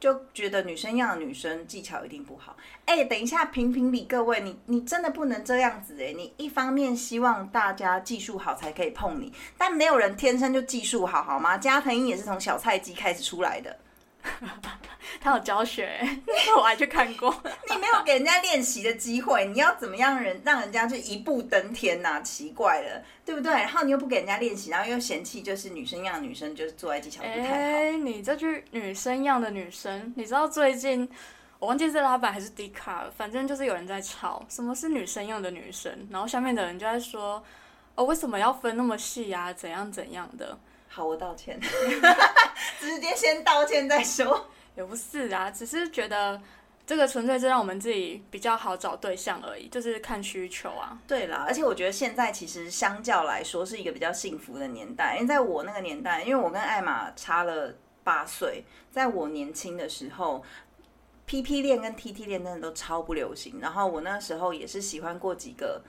[0.00, 2.56] 就觉得女生要的女生技巧一定不好。
[2.86, 11.58] 哎、等一下，评评理，各位，你你真的不能这样子哎、你一方面希望大家技术好才可以碰你，但没有人天生就技术好，好吗？
[11.58, 13.78] 加藤鹰也是从小菜鸡开始出来的，
[15.20, 16.00] 他有教学，
[16.56, 17.30] 我还去看过。
[17.68, 23.52] 你没有给人家练习的机会，你要怎么样人让人家就一步登天呐、奇怪了，对不对？
[23.52, 27.54] 然后你又不给人家练习，然后又嫌弃就是女生样的女生就是做爱技巧不太好。
[27.54, 31.06] 哎、你这句女生样的女生，你知道最近
[31.58, 37.42] 我忘记是拉板还是迪卡了，反正就是有人在吵什么是女生样的女生，然后下面的人就在说，
[37.94, 39.52] 哦，为什么要分那么细啊？
[39.52, 40.58] 怎样怎样的？
[40.92, 41.58] 好，我道歉，
[42.80, 44.50] 直接先道歉再说。
[44.74, 46.40] 也不是啊，只是觉得
[46.84, 50.98] 这个纯粹是让我们自己比较好找对象而已，就是看需求啊。
[51.06, 57.72] 对啦，而且我觉得现在其实相较来说是一个比较幸福的年代，因为在我那个年代，因为我跟艾玛差了
[58.02, 60.42] 八岁，在我年轻的时候
[61.26, 63.60] ，PP 恋跟 TT 恋真的都超不流行。
[63.60, 65.80] 然后我那时候也是喜欢过几个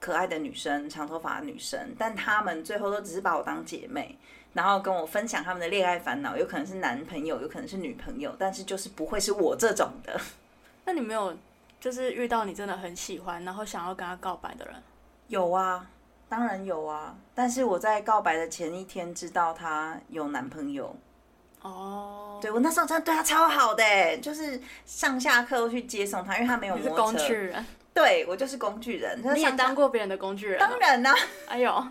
[0.00, 4.18] 可爱的女生，长头发的女生，但她们最后都只是把我当姐妹。
[4.54, 10.18] 然后跟我分享她们的恋爱烦恼，有可能是男朋友，有可能是女朋友，但是就是不会是我这种的。
[10.84, 11.36] 那你没有
[11.78, 14.74] 就是遇到你真的很喜欢，然后想要跟他告白的人？
[15.28, 15.86] 有啊，
[16.28, 17.14] 当然有啊。
[17.34, 20.96] 但是我在告白的前一天知道她有男朋友，
[21.60, 27.18] 哦，对我那时候真的对她超好的欸，就是上下课都去接送她，因为她没有你是摩托车。
[27.18, 27.66] 工具人，
[27.98, 29.20] 对我就是工具人。
[29.20, 30.66] 就是你也当过别人的工具人哦？
[30.70, 31.12] 当然啦、
[31.48, 31.88] 哎呦，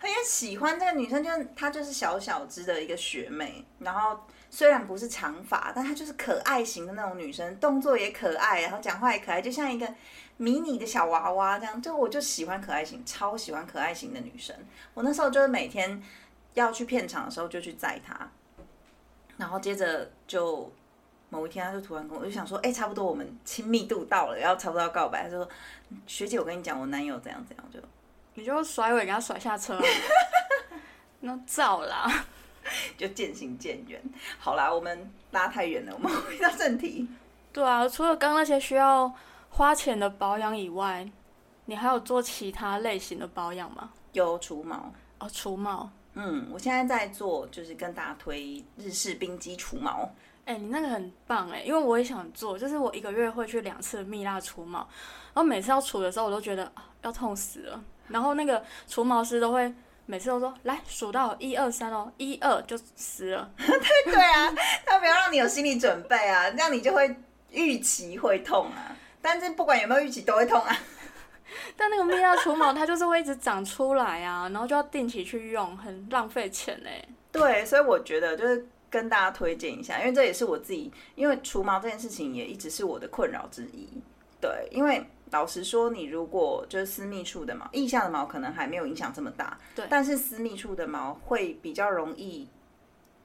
[0.00, 4.18] 他也喜欢这个女生，就是她就是小小只的一个学妹，然后
[4.50, 9.86] 虽然不是长发，但她就是可爱型的那种女生，动作也可爱，然后讲话也可爱，就像一个
[10.38, 11.80] 迷你的小娃娃这样。
[11.80, 14.56] 就我就喜欢可爱型，超喜欢可爱型的女生。
[14.94, 16.02] 我那时候就是每天
[16.54, 18.28] 要去片场的时候就去载她，
[19.36, 20.72] 然后接着就。
[21.34, 25.24] 某一天，他就突然跟我，我就想说，哎、差不多我们亲密度到了，然后差不多要告白。
[25.24, 25.48] 他就说，
[26.06, 27.80] 学姐，我跟你讲，我男友怎样怎样，就
[28.34, 29.82] 你就甩尾给他甩下车啊，
[31.20, 32.26] 那造啦。
[32.96, 34.00] 就渐行渐远。
[34.38, 37.06] 好啦，我们拉太远了，我们回到正题。
[37.52, 39.12] 对啊，除了刚刚那些需要
[39.50, 41.06] 花钱的保养以外，
[41.66, 43.90] 你还有做其他类型的保养吗？
[44.12, 45.90] 有除毛，哦，除毛。
[46.14, 50.10] 嗯，我现在在做，就是跟大家推日式冰肌除毛。
[50.44, 59.72] 哎、你那个很棒哎，因为我也想做，就是我一个月会去两次蜜蜡除毛，然后每次要除的时候，我都觉得、啊、要痛死了，然后那个除毛师都会
[60.06, 64.54] 每次都说来数到一二三哦，一二就死了， 对啊，
[64.84, 67.16] 他不要让你有心理准备啊，这样你就会
[67.50, 68.94] 预期会痛啊。
[69.22, 70.76] 但是不管有没有预期，都会痛啊。
[71.76, 77.02] 但那个蜜蜡除毛它就是会一直长出来啊，然后就要定期去用，很浪费钱哎。
[77.32, 83.88] 对，所以我觉得就是跟大家推荐一下，因为这也是我自己，因为除毛这件事情也一直是我的困扰之一。
[84.40, 92.46] 对，因为老实说，你如果就是私密处的毛，腋下的毛可能还没有影响这么大，对但是私密处的毛会比较容易，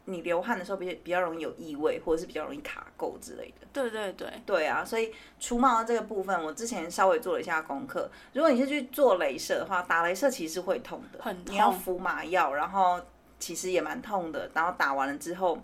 [0.06, 3.68] 你流汗的时候比比较容易有异味，或者是比较容易卡垢之类的。
[3.72, 8.10] 对对对，对啊，所以除毛的这个部分，我之前稍微做了一下功课。
[8.34, 13.00] 如果你是去做镭射的话，打镭射其实是会痛的，很痛你要敷麻药，然后
[13.40, 14.50] 其实也蛮痛的。
[14.54, 15.58] 然后打完了之后，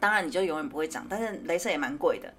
[0.00, 2.32] 当然你就永远不会长，但是镭射也蛮贵的。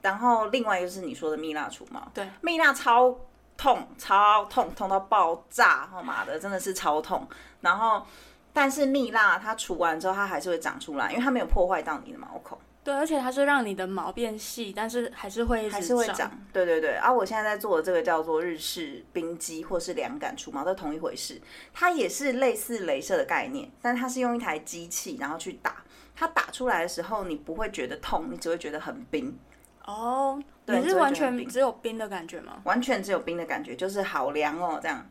[0.00, 3.14] 然后另外就是你说的蜜蜡除毛，对，蜜蜡超
[3.56, 7.28] 痛，超痛，痛到爆炸，他妈的真的是超痛。
[7.60, 8.06] 然后，
[8.52, 12.58] 但是蜜蜡它除完之后，它还是会长出来，因为它没有破坏到你的毛孔。
[12.82, 16.30] 对，而且它是让你的毛变细，但是还是会还是会长。
[16.50, 21.38] 对对对，啊，我现在在做的这个叫做日式冰肌或是凉感除毛，都同一回事。
[21.74, 25.84] 它也是类似镭射的概念，但它是用一台机器然后去打，
[26.16, 29.38] 它打出来的时候你不会觉得痛，你只会觉得很冰。
[29.84, 32.62] 哦，你是完全只有冰的感觉吗？
[32.64, 35.06] 完全只有冰的感觉，就是好凉哦，这样。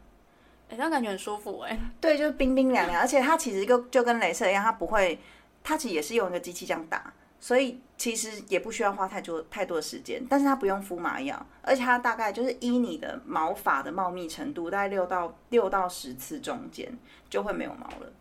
[0.69, 1.79] 哎，这样感觉很舒服哎。
[2.01, 5.19] 对，就是冰冰凉凉，而且它其实就就跟镭射一样，它不会，
[5.63, 7.13] 它其实也是用一个机器这样打。
[7.39, 16.91] 所以其实也不需要花太多太多的时间，但是它不用敷麻药，而且它大概就是依你的毛发的茂密程度，大概六到六到十次中间
[17.29, 18.11] 就会没有毛了。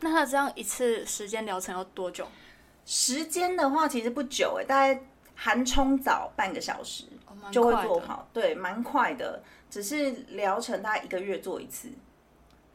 [0.00, 2.26] 那它这样一次时间疗程要多久？
[2.84, 5.02] 时间的话其实不久哎，大概
[5.34, 7.04] 含冲澡半个小时
[7.50, 9.42] 就会做好，对，蛮快的。
[9.68, 11.88] 只是疗程大概一个月做一次，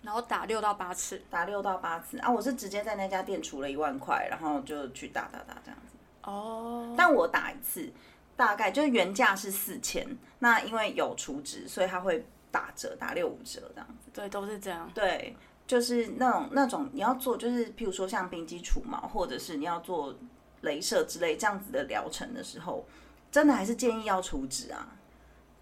[0.02, 2.30] 然后打六到八次，打六到八次啊！
[2.30, 5.91] 我是直接在那家店除了一万块，然后就去打打打这样子。
[6.24, 7.92] 哦，但我打一次
[8.36, 10.08] 大概就是原价是四千，
[10.40, 14.10] 那因为有储值，所以它会打折，打六五折这样子。
[14.14, 14.90] 对，都是这样。
[14.94, 20.16] 对，就是那种那种你要做，就是譬如说像冰肌除毛，或者是你要做
[20.64, 22.86] 镭射之类这样子的疗程的时候，
[23.32, 24.88] 真的还是建议要储值啊。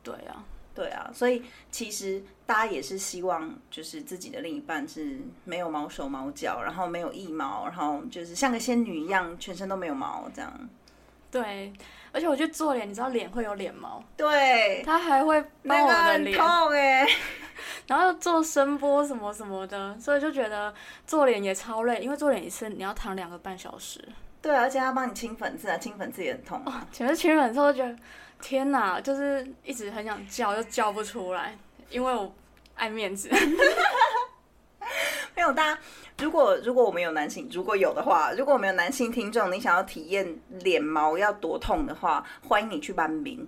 [0.02, 0.44] 对啊，
[0.76, 10.70] 对啊，所以其实大家也是希望，就是自己的另一半是没有毛手毛脚，然后没有腋毛，然后就是像个仙女一样，全身都没有毛这样。
[11.32, 11.72] 对，
[12.12, 17.06] 而且我觉得做脸，你知道脸会有脸毛，对，他还会帮我的脸痛哎，
[17.86, 20.74] 然后做声波什么什么的，所以就觉得
[21.06, 24.04] 做脸也超累，因为做脸一次你要躺两个半小时。
[24.42, 26.64] 对，而且他帮你清粉刺啊，清粉刺也很痛。
[26.92, 27.96] 前面清粉刺，我觉得
[28.42, 31.58] 天哪，就是一直很想叫，又叫不出来，
[31.90, 32.34] 因为我
[32.76, 33.30] 爱面子。
[35.36, 35.82] 没有，大家
[36.18, 43.48] 如果如果我们有男性，如果有的话，如果我们有男性听众，你想要体验脸毛要多痛的话，欢迎你去斑明。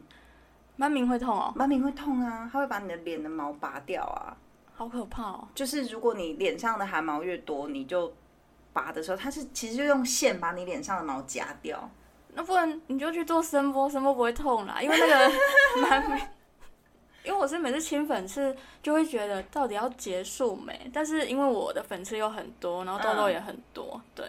[0.77, 4.36] 斑明会痛哦，斑明会痛啊，他会把你的脸的毛拔掉啊，
[4.73, 5.47] 好可怕哦。
[5.54, 8.13] 就是如果你脸上的汗毛越多，你就
[8.71, 11.89] 拔的时候，它是其实就用线把你脸上的毛夹掉。
[12.34, 15.32] 那不然你就去做声波，声波不会痛啦，因为那个
[15.82, 16.22] 蛮美。
[17.24, 24.26] 因为我是每次清粉刺就会觉得到底要结束没，但是因为我的粉刺又很多，然后痘痘也很多，对，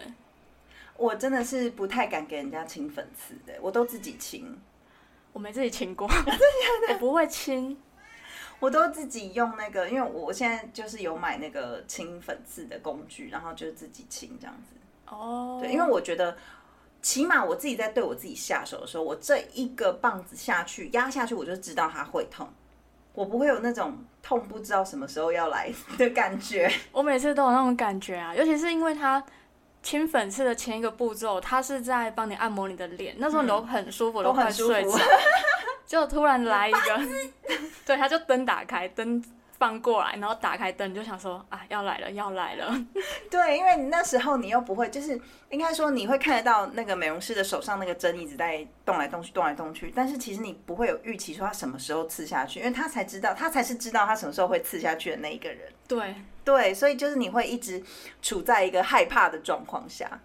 [0.95, 4.55] 我真的是不太敢给人家清粉刺的，我都自己清。
[5.31, 6.07] 我没自己清过，
[6.89, 7.75] 我不会清，
[8.59, 14.75] 我都自己用那个，因为我现在就是有买那个清粉刺的工具，然后就自己清这样子。
[15.07, 16.37] 哦，对，因为我觉得
[17.03, 22.51] 起码我自己在对我自己下手的时候，我这一个棒子下去压下去，我就知道它会痛。
[23.13, 29.23] 我不会有那种痛不知道什么时候要来的感觉，我每次都有那种感觉啊，尤其是因为它
[29.83, 34.97] 清粉刺的前一个步骤，它是在帮你按摩你的脸，那时候你都很舒服，都快睡着，
[35.85, 37.01] 就突然来一个，
[37.85, 39.23] 对，他就灯打开，灯
[39.63, 42.85] 放过来，然后打开灯，就想说啊，要来了，要来了。
[43.31, 45.17] 对，因为你那时候你又不会，就是
[45.51, 55.71] 应该说你会看得到那个美容师的手上那个针一直在动来动去，动来动去，但是其实你不会有预期说他什么时候刺下去，因为他才知道，他才是知道他什么时候会刺下去的那一个人。
[55.87, 57.81] 对对，所以就是你会一直
[58.21, 60.19] 处在一个害怕的状况下，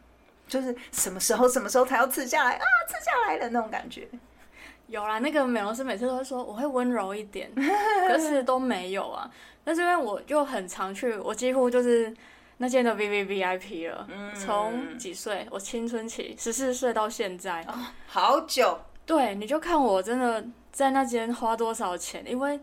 [0.48, 4.08] 就是什么时候什么时候才要刺下来啊，刺下来的那种感觉。
[4.88, 7.50] 有啦，那个美容师每次都会说我会温柔一点，
[8.08, 9.30] 可是都没有啊。
[9.62, 12.14] 但是因为我就很常去，我几乎就是
[12.56, 14.08] 那间的 V V V I P 了。
[14.34, 17.66] 从几岁，我青春期十四岁到现在，
[18.06, 18.78] 好久。
[19.04, 22.58] 对，你就看我真的在那间花多少钱，因为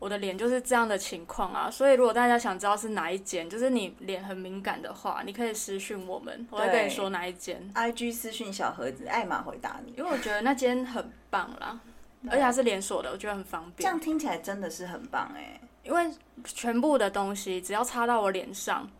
[0.00, 1.70] 我的脸就是这样的情况啊。
[1.70, 7.70] 所以如果大家想知道是哪一间，就是你脸很敏感的话，你可以私讯我们，我会跟你说哪一间。
[7.74, 9.92] I G 私讯小盒子，艾玛回答你。
[9.96, 11.78] 因为我觉得那间很棒啦，
[12.28, 13.76] 而且它是连锁的，我觉得很方便。
[13.78, 16.10] 这样听起来真的是很棒哎，因为
[16.44, 18.90] 全部的东西只要擦到我脸上，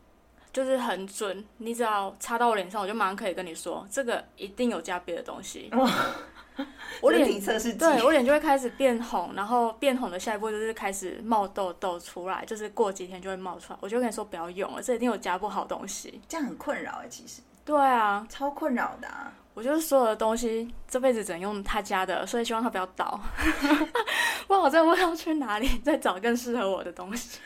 [0.53, 1.45] 就是很准。
[1.59, 5.71] 你只要擦到我脸上，我就马上可以跟你说，这个一定有加别的东西。
[7.01, 13.79] 我脸测试对我脸就会开始变红，然后变红的下一步就是开始冒痘痘出来，就是过几天就会冒出来。
[13.81, 16.21] 我就跟你说不要用了，这一定有加不好东西。
[16.29, 17.41] 这样很困扰哎，其实。
[17.65, 19.09] 对啊，超困扰的。
[19.09, 23.21] 啊我就是所有的东西这辈子只能用他家的，所以希望他不要倒。
[24.47, 27.41] 不然我真的不知道去哪里再找更适合我的东西。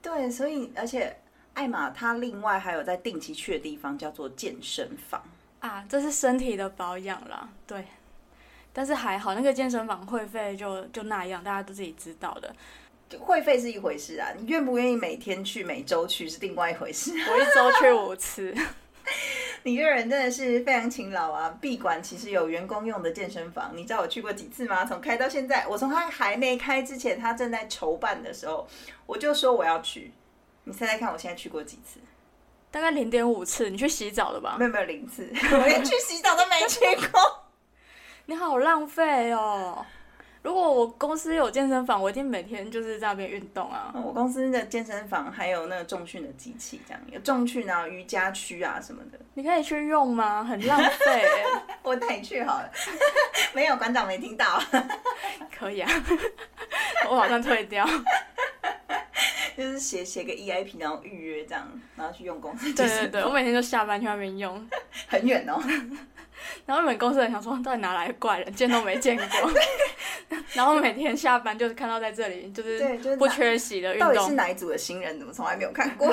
[0.00, 1.14] 对，所以而且
[1.52, 5.22] 艾玛她另外还有在定期去的地方叫做健身房。
[5.60, 7.84] 啊，这是身体的保养啦，对。
[8.72, 12.54] 但是还好，那个健身房会费就就那样，大家都自己知道的。
[13.18, 17.10] 会费是一回事啊，你愿不愿意每天去、每周去是另外一回事。
[17.12, 18.54] 我一周去五次。
[19.64, 21.52] 你这个人真的是非常勤劳啊！
[21.60, 24.84] 闭馆其实有员工用的健身房，你知道我去过几次吗？
[24.86, 28.66] 从开到现在，我从他还没开之前，他正在筹办的时候，
[29.06, 30.12] 我就说我要去。
[30.64, 31.98] 你猜猜看，我现在去过几次？
[32.70, 33.68] 大概零点五次。
[33.68, 34.56] 你去洗澡了吧？
[34.58, 36.78] 没有没有零次， 我连去洗澡都没去
[37.10, 37.20] 过。
[38.30, 39.84] 你好浪费哦！
[40.42, 43.92] 如果我公司有健身房，我一定每天就是在那边运动啊。
[43.92, 49.18] 我公司的健身房还有那个重训的机器，这样有重训啊、瑜伽区啊什么的。
[49.34, 50.44] 你可以去用吗？
[50.44, 51.24] 很浪费。
[51.82, 52.70] 我带你去好了。
[53.52, 54.62] 没有馆长没听到。
[55.52, 55.90] 可以啊。
[57.10, 57.84] 我马上退掉。
[59.56, 62.72] 就是写写个 EIP，然后预约这样，然后去用公司。
[62.74, 64.64] 对对对，我每天就下班去那边用。
[65.08, 65.60] 很远哦。
[66.66, 69.52] 然后你们公司人想说，到底哪来怪人，见都没见过。
[70.54, 74.14] 然后每天下班就是看到在这里，就是不缺席的运动。
[74.14, 75.18] 到底是哪一组的新人？
[75.18, 76.12] 怎么从来没有看过？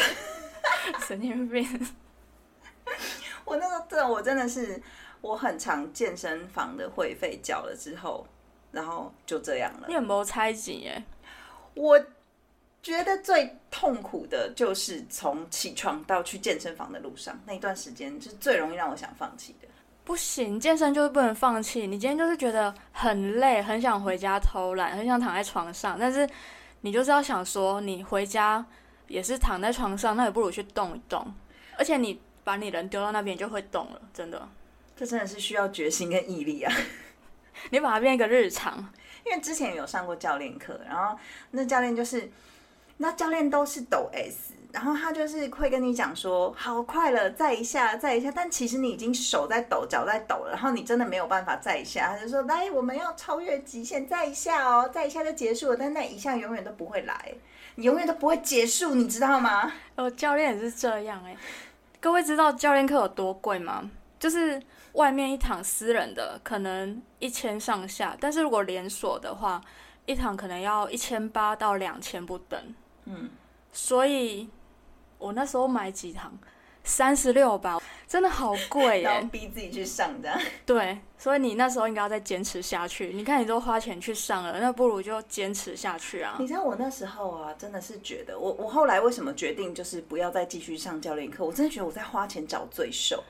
[1.07, 1.95] 神经病！
[3.45, 4.81] 我那个真的，我真的是
[5.21, 8.27] 我很常健身房的会费缴了之后，
[8.71, 9.85] 然后就这样了。
[9.87, 11.03] 你有没有猜忌耶？
[11.73, 11.99] 我
[12.81, 19.67] 觉得最痛苦的就是从起床到去健身房的路上那一段时间，是最容易让我想放弃的。
[20.07, 21.85] 不行，健身就是不能放弃。
[21.85, 25.97] 你今天就是觉得很累，很想回家偷懒，很想躺在床上。
[25.99, 26.25] 但是
[26.79, 28.65] 你就是要想说，你回家
[29.09, 31.33] 也是躺在床上，那也不如去动一动。
[31.77, 34.01] 而且你把你人丢到那边，就会动了。
[34.13, 34.47] 真的，
[34.95, 36.73] 这真的是需要决心跟毅力啊！
[37.71, 38.77] 你把它变一个日常。
[39.25, 41.19] 因为之前有上过教练课，然后
[41.51, 42.31] 那教练就是，
[42.95, 44.53] 那教练都是抖 S。
[44.77, 48.31] 然后他就是会跟你讲说，好快了，再一下，再一下。
[48.31, 52.15] 但其实你已经手在抖，脚在抖了，然后你真的没有办法再一下。
[52.15, 55.77] 他就说，来，我们要超越极限，再一下哦，再一下就结束了。
[55.77, 57.33] 但那一下永远都不会来，
[57.73, 59.73] 你永远都不会结束，你知道吗？
[59.95, 61.35] 哦，教练也是这样哎。
[61.99, 63.89] 各位知道教练课有多贵吗？
[64.19, 64.61] 就是
[64.93, 69.59] 外面一堂私人的可能一千上下，但是如果连锁的话，
[70.05, 72.61] 一堂可能要一千八到两千不等。
[73.05, 73.31] 嗯，
[73.73, 74.47] 所以。
[75.17, 76.37] 我那时候买几堂，
[76.83, 79.21] 三十六吧，真的好贵耶！
[79.31, 80.39] 逼自己去上的。
[80.65, 83.11] 对，所以你那时候应该要再坚持下去。
[83.13, 86.35] 你看，你都花钱去上了，那不如就坚持下去啊！
[86.39, 91.43] 你知道我那时候啊，真的是觉得，我我后来为什么决定就是不要再继续上教练课？
[91.43, 93.23] 我真的觉得我在花钱找罪受。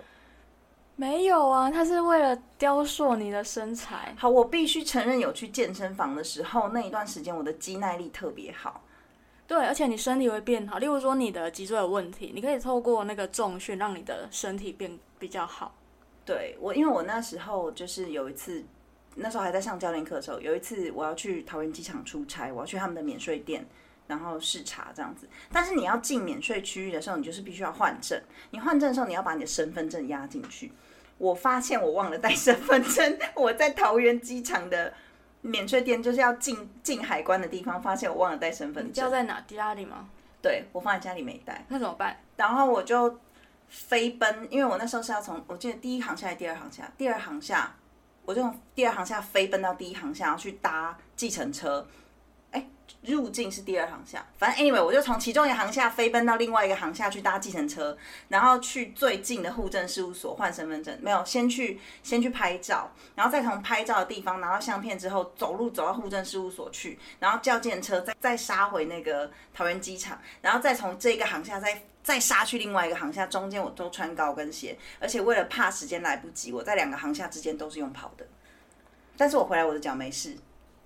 [1.00, 4.14] 没有啊，他是为了雕塑你的身材。
[4.18, 8.84] 好，我必须承认，有去健身房的时候，那一段时间我的肌耐力特别好。
[9.48, 10.78] 对，而且你身体会变好。
[10.78, 15.74] 例如说，你的脊椎有问题，你可以透过那个重训，让你的身体变比较好。
[16.26, 18.62] 对我，因为我那时候就是有一次，
[19.16, 23.66] 那时候还在上教练课的时候，有一次我要去桃园机场出差，我要去他们的免税店，
[24.08, 25.30] 然后视察这样子。
[25.50, 28.22] 但是你要进免税区域的时候，你就是必须要换证。
[28.52, 30.74] 你换证的时候，你要把你的身份证压进去。
[31.18, 34.94] 我发现我忘了带身份证， 我在桃园机场的。
[35.48, 38.94] 免税店就是要进进海关的地方，发现我忘了带身份证。
[38.94, 39.42] 掉在哪？
[39.48, 40.08] 家里吗？
[40.42, 41.66] 对，我放在家里没带。
[41.70, 42.16] 那怎么办？
[42.36, 43.20] 然后我就
[43.68, 47.76] 飞奔，因为我那时候是要从，我记得第一行下来，第二行下，第二行下，
[48.26, 51.86] 我就从第二行下飞奔到第一行下，然后去搭计程车。
[52.52, 52.68] 哎
[53.02, 60.98] 入境是第二航下，反正 anyway，我就从其中一个航下飞奔到另外一个航下去搭计程车，然后去最近的户政事务所换身份证。
[61.02, 78.28] 没有，先去先去拍照，然后再从拍照的地方拿到相片之后，走路走到户政事务所去，然后叫计程车再再杀回那个桃园机场，然后再从这个航下再再杀去另外一个航下，中间我都穿高跟鞋，而且为了怕时间来不及，我在两个航下之间都是用跑的。
[79.16, 80.36] 但是我回来我的脚没事。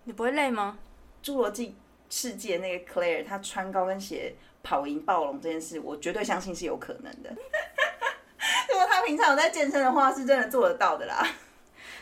[0.04, 0.78] 你不会累吗？
[1.24, 1.76] 侏罗纪。
[2.14, 7.30] 世界那个 Claire，她穿高跟鞋跑赢暴龙这件事，我绝对相信是有可能的。
[8.68, 11.26] 如果她平常有在健身的话，是真的做得到的啦。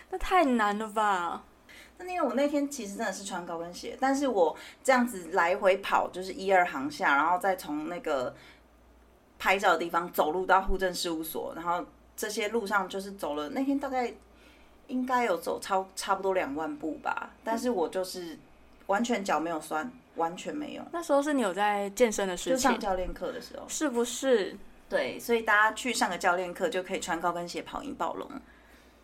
[0.09, 1.43] 那太难了吧？
[1.99, 8.36] 那因为我那天其实真的是穿高跟鞋，但是我这样子来回跑，就是一二行下，然后再从那个
[9.38, 11.86] 拍照的地方走路到户政事务所，然后
[12.17, 14.11] 这些路上就是走了那天大概
[14.88, 18.39] 应该有走超差不多两万步吧，但是我就是。
[18.90, 20.84] 完全脚没有酸，完全没有。
[20.92, 24.58] 那时候是你有在健身的时候，就上教练课的时候，是不是？
[24.90, 28.28] 对，所以大家去上个教练课就可以穿高跟鞋跑赢暴龙。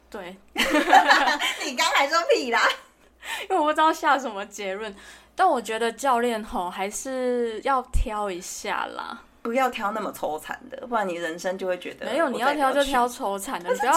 [0.10, 2.60] 对， 你刚才说屁啦，
[3.48, 4.94] 因为我不知道下什么结论。
[5.36, 9.22] 但我觉得教练吼还是要挑一下啦。
[9.46, 13.94] 不要挑那么抽惨的，不然你人生就会觉得没有，你要挑就挑抽惨的，你不要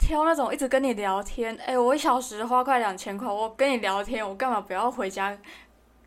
[0.00, 1.56] 挑那种一直跟你聊天。
[1.64, 5.38] 哎，我一小时花快两千块，我跟你聊天，我干嘛不要回家？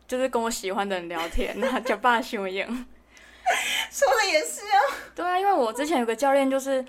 [0.06, 2.68] 就是跟我喜欢的人聊天，那就罢休一样。
[3.90, 4.78] 说的也是啊。
[5.14, 6.82] 对啊，因为我之前有个教练，就是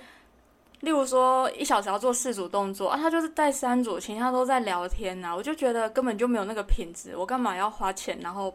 [0.81, 8.53] 例如说一小时要做四组动作啊，他就是带三组，其他都在聊天呐，我就觉得根本就没有那个品质，我干嘛要花钱，然后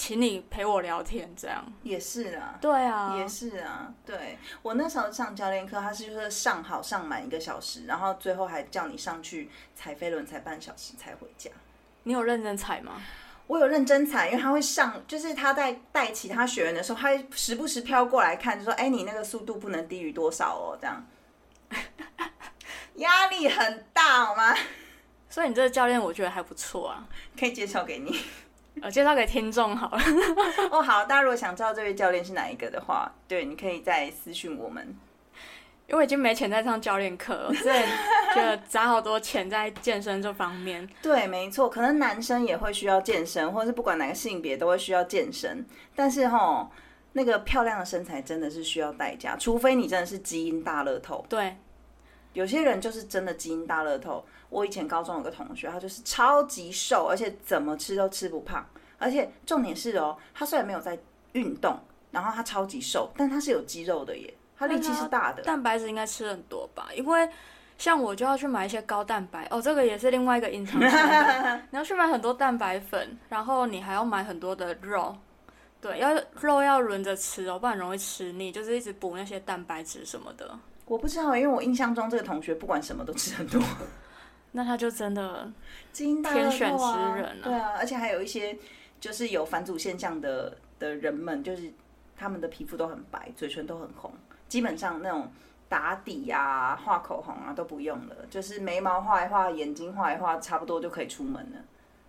[0.00, 1.62] 请你陪我聊天这样？
[1.82, 2.56] 也是啊。
[2.58, 3.14] 对啊。
[3.18, 3.92] 也是啊。
[4.06, 11.50] 对我那时候上教练课，他是就是上好上满一个小时，然后最后还叫你上去踩飞轮，踩半小时才回家。
[12.04, 12.94] 你有认真踩吗？
[13.46, 21.06] 我有认真踩，因为他会上，就是他在带其他学员的时候，他会时不时飘过来看，就说：“哎，你那个速度不能低于多少哦。”这样，
[22.96, 24.56] 压力很大，好吗？
[25.28, 27.06] 所以你这个教练我觉得还不错啊，
[27.38, 28.18] 可以介绍给你，
[28.82, 30.00] 呃，介绍给听众好了。
[30.70, 34.96] 哦，好，大家如果想知道这位教练是哪一个的话，对，你可以再私讯我们。
[35.86, 37.80] 因为已经没钱再上教练课，了，所以
[38.32, 40.88] 就砸好多钱在健身这方面。
[41.02, 45.66] 对，没错，可能男生也会需要健身，或者是不管哪个性别都会需要健身。
[45.96, 46.70] 但是哈，
[47.14, 51.26] 那个漂亮的身材真的是需要代价，除非你真的是基因大乐透。
[51.28, 51.56] 对，
[52.32, 54.24] 有些人就是真的基因大乐透。
[54.48, 58.66] 我以前高中有个同学，他就是超级瘦，而且怎么吃都吃不胖，
[58.98, 60.98] 而且重点是哦，他虽然没有在
[61.32, 61.78] 运动，
[62.10, 64.34] 然后他超级瘦，但他是有肌肉的耶。
[64.58, 66.88] 他力气是大的，蛋白质应该吃很多吧？
[66.94, 67.28] 因为
[67.78, 70.78] 像我就要去买一些高蛋白哦，这个也是另外一个隐藏。
[71.70, 75.16] 你要去买很多蛋白粉，然后你还要买很多的肉，
[75.80, 78.52] 对，要肉要轮着吃哦，不然容易吃腻。
[78.52, 80.58] 就是一直补那些蛋白质什么的。
[80.90, 83.62] 我不知道，因为我印象中这个同学不管什么都吃很多，
[84.50, 85.48] 那他就真的
[85.92, 87.44] 天选之人了。
[87.44, 88.58] 对啊，而且还有一些
[88.98, 91.72] 就是有返祖现象的的人们，就是
[92.16, 94.12] 他们的皮肤都很白，嘴唇都很红。
[94.48, 95.30] 基本上那种
[95.68, 101.58] 打底呀、画口红啊都不用了，就是眉毛画一画、眼睛画一画，差不多就可以出门了。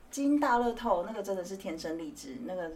[0.09, 2.71] 基因大乐透那个真的是天生丽质，那个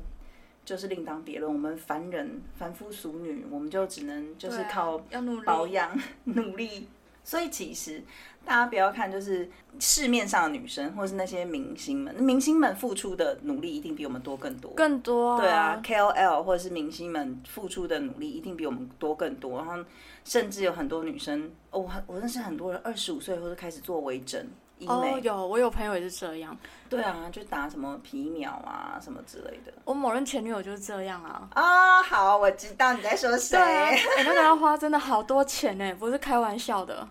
[0.65, 1.51] 就是另当别论。
[1.51, 4.99] 我们凡人、凡夫俗女，我们就只能就是靠
[5.45, 6.89] 保养、 努力。
[7.23, 8.03] 所以其实
[8.45, 9.49] 大家不要看，就是
[9.79, 15.39] 市面上的女生，或是那些明星们，明星们付出的努力一定比我们多更多，更多。
[15.39, 19.57] 对啊，KOL 或者是明星们付出的努力一定比我们多更多。
[19.57, 19.83] 然后
[20.23, 24.47] 甚至有很多女生，哦，我认识很多人二十五岁或者开始做微整
[24.77, 24.93] 医美。
[24.93, 26.55] 哦，有，我有朋友也是这样。
[26.89, 29.73] 对啊，就打什么皮秒啊什么之类的。
[29.83, 31.47] 我某人前女友就是这样啊。
[31.53, 33.57] 啊，好，我知道你在说谁。
[33.57, 37.07] 哎，那个要花真的好多钱呢，不是开玩笑的。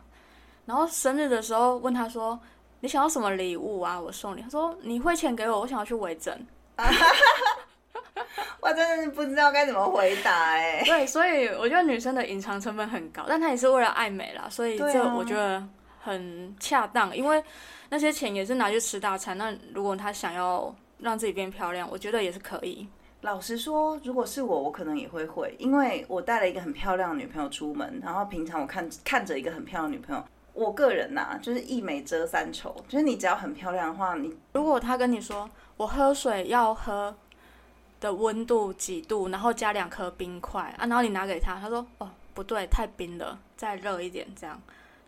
[0.67, 2.39] 然后生日的时候问他说
[2.81, 4.01] ：“你想要什么礼物啊？
[4.01, 6.35] 我送你。”他说：“你汇钱给我，我想要去微整。
[8.61, 10.83] ”我真的是不知道该怎么回答哎。
[10.87, 15.62] 对，所以我觉得女生的隐藏成本很高，但她也是为了爱美啦，所以这我觉得
[16.05, 17.42] 很恰当，因为
[17.88, 19.38] 那些钱也是拿去吃大餐。
[19.38, 22.86] 那如果他想要让自己变漂亮，我觉得也是可以。
[23.22, 30.22] 老实说，如果是我，我可能也会会，因为我带了一个很漂亮的女朋友出门，然后平常我看看着一个很漂亮的女朋友。
[30.52, 35.48] 我个人呐，就是一美遮三丑，就是你只要很漂亮的话，你如果他跟你说
[35.78, 37.16] 我喝水要喝
[37.98, 44.61] 的温度几度，然后加两颗冰块啊，然后你拿给他，他说哦不对，太冰了，再热一点，这样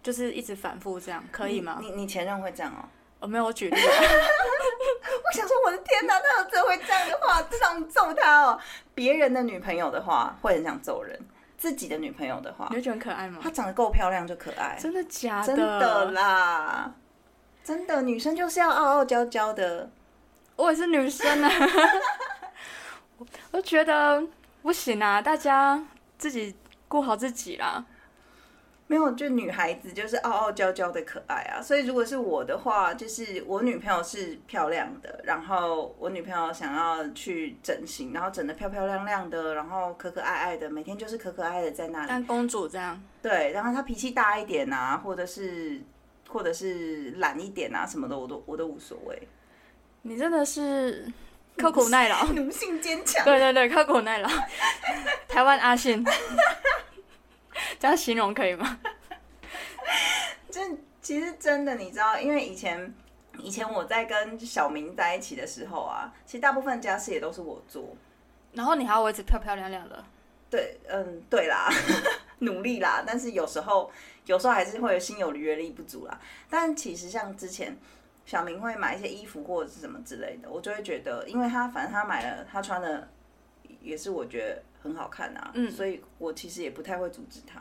[0.07, 1.79] 就是一直反复这样，可以吗？
[1.81, 2.87] 你你前任会这样哦？
[3.19, 3.75] 我没有举例。
[3.77, 8.57] 我想说我的天哪，他有真会这样的话，真想揍他哦。
[8.95, 11.19] 别人的女朋友的话会很想揍人。
[11.59, 13.41] 自己的女朋友的话，你会觉得很可爱吗？
[13.43, 15.47] 她长得够漂亮就可爱，真的假的？
[15.49, 16.95] 真的啦，
[17.65, 19.91] 真的，女生就是要傲傲娇娇的。
[20.55, 21.51] 我也是女生啊，
[23.51, 24.23] 我觉得
[24.63, 25.83] 不行啊，大家
[26.17, 26.55] 自己
[26.87, 27.85] 顾好自己啦。
[28.89, 43.03] 没有，就女孩子就是傲傲娇娇的可爱啊，所以如果是我的话，就是我女朋友是漂亮的，然后我女朋友想要去整形，然后整的漂漂亮亮的，然后可可爱爱的，每天就是可可爱的在那里，像公主这样。
[43.21, 45.81] 对，然后她脾气大一点啊，或者是
[46.29, 49.29] 或者是懒一点啊，什么的，我都我都无所谓。
[50.03, 51.11] 你真的是
[51.57, 53.25] 刻苦耐劳，奴性坚强。
[53.25, 54.29] 对对对，刻苦耐劳，
[55.27, 56.05] 台湾阿信。
[57.87, 58.81] 这样形容可以吗？
[60.51, 60.61] 这
[61.01, 62.93] 其实真的，你知道，因为以前
[63.39, 67.97] 以前我在跟小明在一起的时候啊，其实大部分家事也都是我做，
[68.55, 70.05] 然后你还要维持漂漂亮亮的。
[70.51, 71.71] 对，嗯，对啦，
[72.41, 73.89] 努力啦，但是有时候
[74.25, 76.21] 有时候还是会心有余而力不足啦。
[76.51, 77.79] 但其实像之前
[78.25, 83.09] 小明会买一些衣服或者是什么之类的，我就会觉得，因为他反正他买了，他穿的
[83.81, 84.61] 也是我觉得。
[84.83, 87.61] 很好看啊，嗯所以我其实也不太会阻止他。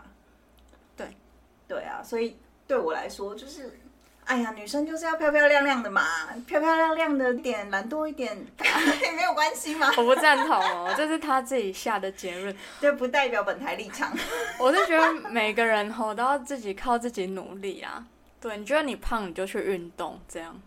[1.67, 2.37] 对，啊，所以
[2.67, 3.79] 对我来说就是。
[4.25, 6.03] 哎呀，女生就是要漂漂亮亮的嘛，
[6.47, 8.35] 漂漂亮亮的点，懒惰一点
[9.15, 12.57] 没有关系嘛，我不赞同哦，这是他自己下的结论。
[12.81, 14.11] 这不代表本台立场。
[14.57, 18.03] 我是觉得每个人吼都要自己靠自己努力啊。
[18.41, 20.59] 对，你觉得你胖，你就去运动，这样。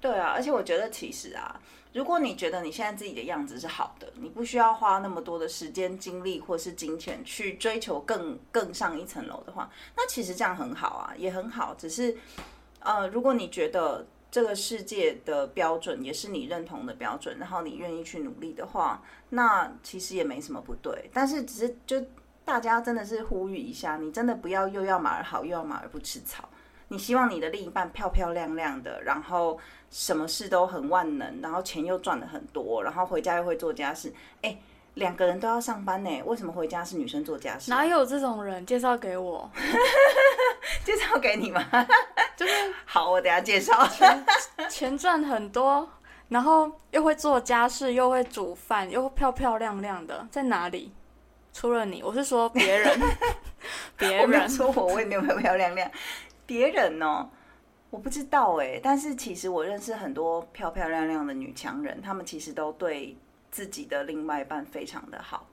[0.00, 1.60] 对啊，而且我觉得其实啊，
[1.92, 11.74] 如果你觉得你现在自己的样子是好的，你不需要花那么多的时间、精力或是金钱去追求更更上一层楼的话，那其实这样很好啊，也很好。
[11.74, 12.16] 只是
[12.80, 21.10] 呃，如果你觉得这个世界的标准也是你认同的标准，然后你愿意去努力的话，那其实也没什么不对。
[21.12, 22.02] 但是只是就
[22.42, 26.48] 大家真的是呼吁一下，你真的不要又要马儿好，又要马儿不吃草。
[26.92, 29.58] 你希望你的另一半漂漂亮亮的，然后
[29.90, 34.12] 什么事都很万能，然后钱又赚的很多，然后回家又会做家事。
[34.42, 34.54] 哎，
[34.92, 37.70] 两个人都要上班呢，为什么回家是女生做家事？
[37.70, 38.66] 哪有这种人？
[38.66, 39.50] 介绍给我。
[40.84, 41.64] 介绍给你吗？
[42.36, 42.52] 就是
[42.84, 43.88] 好，我等下介绍。
[44.68, 45.88] 钱赚很多，
[46.28, 50.92] 然后又会做家事，又会煮饭，又漂漂亮亮的，在哪里？
[51.54, 53.00] 除了你，我是说别人，
[53.96, 54.46] 别人。
[54.46, 55.90] 说我，我也没有漂漂亮亮。
[56.46, 57.28] 别人哦，
[57.90, 63.16] 我不知道哎，但是其实我认识很多漂漂亮亮的女强人，她们其实都对
[63.50, 65.46] 自己的另外一半非常的好。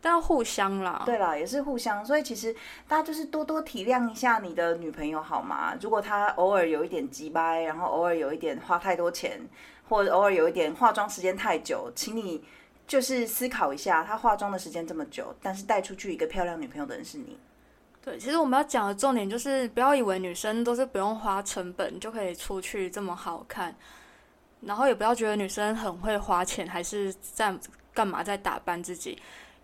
[0.00, 1.04] 但要互相啦。
[1.06, 2.52] 对啦，也是互相，所以其实
[2.88, 5.76] 大家就是多多体谅一下你的女朋友好吗？
[5.80, 9.40] 如果她偶尔有一点急掰，然后偶尔有一点花太多钱，
[9.88, 12.42] 或者偶尔有一点化妆时间太久，请你
[12.84, 17.38] 就是思考一下，她化妆的时间这么久，但是带出去一个漂亮女朋友的人是你。
[18.04, 23.72] 对，其实我们要讲的重点就是，不要以为女生都是不用花成本就可以出去这么好看，
[24.62, 27.54] 然后也不要觉得女生很会花钱，还是在
[27.94, 29.16] 干嘛在打扮自己，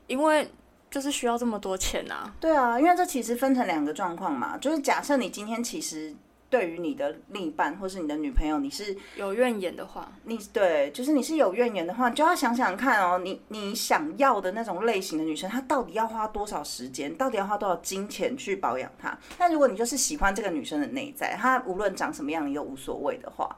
[0.07, 0.49] 因为
[0.89, 2.33] 就是需要这么多钱啊。
[2.39, 6.15] 对啊，因为这其实分成两个状况嘛，就是假设你今天其实
[6.51, 19.19] 对于你的另一半或是你的女朋友，你是有怨言的话，你对，就是你是有怨言的话，你就要想想看哦，你你想要的那种类型的女生，她到底要花多少时间，到底要花多少金钱去保养她？
[19.39, 23.55] 那如果你就是喜欢这个女生的内在，她无论长什么样你都无所谓的话，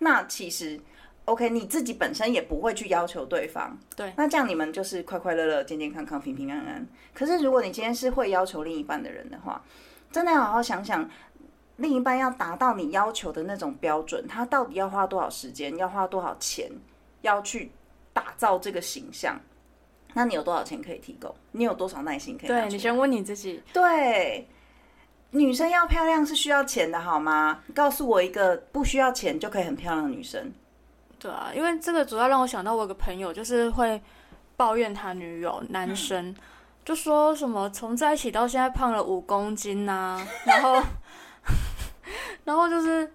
[0.00, 0.78] 那其实
[1.24, 3.78] OK，你自己本身也不会去要求对方。
[3.96, 6.86] 对，那这样你们就是快快乐乐、健健康康、平平安安。
[7.14, 9.64] 可是如果你今天是会要求另一半的人的话，
[10.12, 11.08] 真的要好好想想。
[11.76, 16.70] 另一半要达到你要求的那种标准，他到底要花多少时间，要花多少钱，
[17.22, 17.70] 要去
[18.12, 19.38] 打造这个形象？
[20.12, 21.34] 那你有多少钱可以提供？
[21.50, 22.48] 你有多少耐心可以？
[22.48, 24.48] 对你先问你自己，对，
[25.30, 27.60] 女生要漂亮是需要钱的，好吗？
[27.74, 30.52] 告诉我一个不需要钱就可以很漂亮的女生。
[31.18, 34.00] 对啊，因为这个主要让我想到我有个朋友，就是会
[34.56, 36.32] 抱怨他女友男生，
[36.84, 40.80] 就说什么从在一起到现在胖了五公斤呐、然后
[42.44, 43.10] 然后就是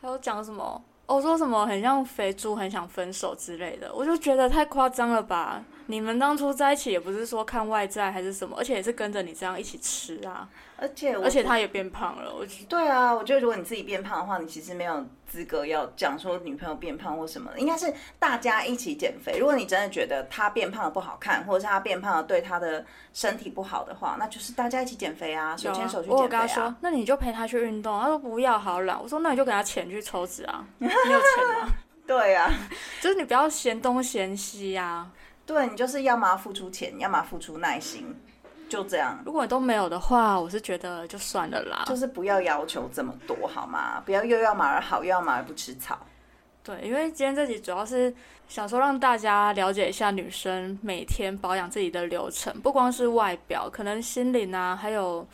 [0.00, 5.62] 还有讲什么，哦说什么很像肥猪，很想分手之类的，我就觉得太夸张了吧。
[5.86, 10.48] 你们当初在一起也不是说看外在还是什么，而且也是跟着你这样一起吃啊，
[10.78, 15.04] 而且而且他也变胖了，我觉得对啊，我觉得如果你自己变胖的话，你其实没有
[15.34, 19.36] 资格要讲说女朋友变胖或什么的，应该是大家一起减肥。
[19.36, 26.28] 如果你真的觉得她变胖了不好看，或者是她变胖了对她的身体不好的话，那就是大家一起减肥啊，手牵手去减肥啊。
[26.28, 28.00] 跟他说，那你就陪她去运动。
[28.00, 29.02] 他说不要，好懒。
[29.02, 31.08] 我说那你就给她钱去抽脂啊，你有钱
[31.60, 31.68] 吗？
[32.06, 32.48] 对啊，
[33.02, 35.10] 就是你不要嫌东嫌西啊。
[35.44, 38.16] 对你就是要么付出钱，要么付出耐心，
[38.74, 39.18] 就这样。
[39.24, 41.84] 如果都没有的话，我是觉得就算了啦。
[41.86, 44.02] 就是不要要求这么多，好吗？
[44.04, 45.98] 不要又要马儿好，又要马儿不吃草。
[46.62, 48.12] 对，因为今天这集主要是
[48.48, 55.26] 想说让大家了解一下女生每天保养自己的流程，不光是外表，可能心灵啊，还有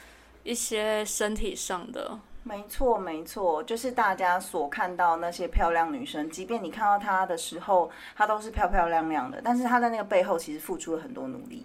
[0.42, 2.18] 一些身体上的。
[2.42, 11.64] 没错，没错，就是大家所看到那些漂亮女生，即便你看到她的时候，她都是漂漂亮亮的，但是她在那个背后其实付出了很多努力。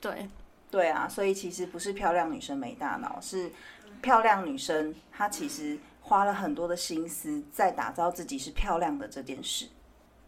[0.00, 0.28] 对，
[0.74, 3.48] 对啊，所以其实不是漂亮女生没大脑，是
[4.02, 9.68] 漂亮女生她其实花了很多的心思在打造自己是漂亮的这件事。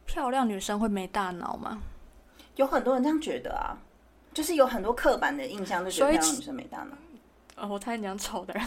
[0.05, 1.81] 漂亮女生会没大脑吗？
[2.55, 3.75] 有很多人这样觉得啊，
[4.33, 6.97] 就是有很多刻板的印象，就觉得漂亮女生没大脑。
[7.57, 8.63] 呃，我差点讲丑的人。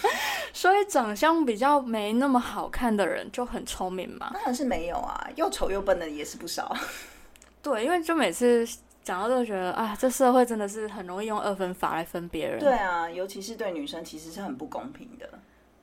[0.52, 4.30] 所以长相比较没那么好看的人就很聪明嘛？
[4.34, 6.76] 当然是没有啊，又丑又笨的也是不少。
[7.62, 8.68] 对，因为就每次
[9.04, 12.60] 讲到就觉得啊，这社会真的是很容易用二分法来分别人。
[12.60, 15.28] 对啊，尤其是对女生，其实是很不公平的。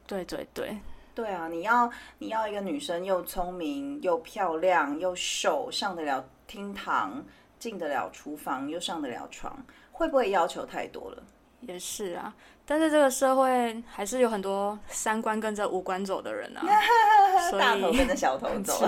[0.08, 0.78] 对对对，
[1.14, 7.24] 对啊，你要你要一个女生又聪明又漂亮又瘦，上得了厅堂，
[7.60, 9.56] 进得了厨房，又上得了床，
[9.92, 11.22] 会不会要求太多了？
[11.62, 12.34] 也是啊，
[12.66, 16.64] 但是这个社会还是有很多三观跟着五官走的人啊，
[17.60, 18.88] 大头跟着小头走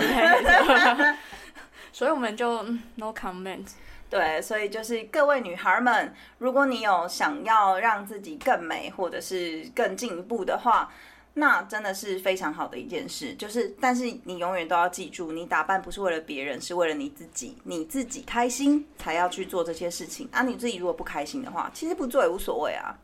[1.92, 3.68] 所以我们就嗯 no comment。
[4.12, 10.92] 对，所以就是各位女孩们，如果你有想要让自己更美，或者是更进一步的话，
[11.32, 13.32] 那真的是非常好的一件事。
[13.36, 20.42] 就是，但是你永远都要记住，你打扮不是为了别人，是为了你自己，你自己开心才要去做这些事情啊。
[20.42, 22.94] 你自己如果不开心的话，其实不做也无所谓啊。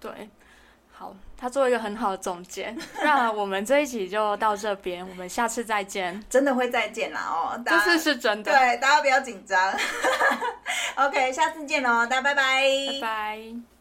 [0.00, 0.30] 对，
[1.40, 6.22] 他做一个很好的总结， 那我们这一集就到这边，我们下次再见。
[6.28, 9.72] 真的会再见啦哦，这次是真的，对大家不要紧张。
[10.96, 12.42] OK，下次见哦，大家拜拜
[12.92, 13.79] 拜拜。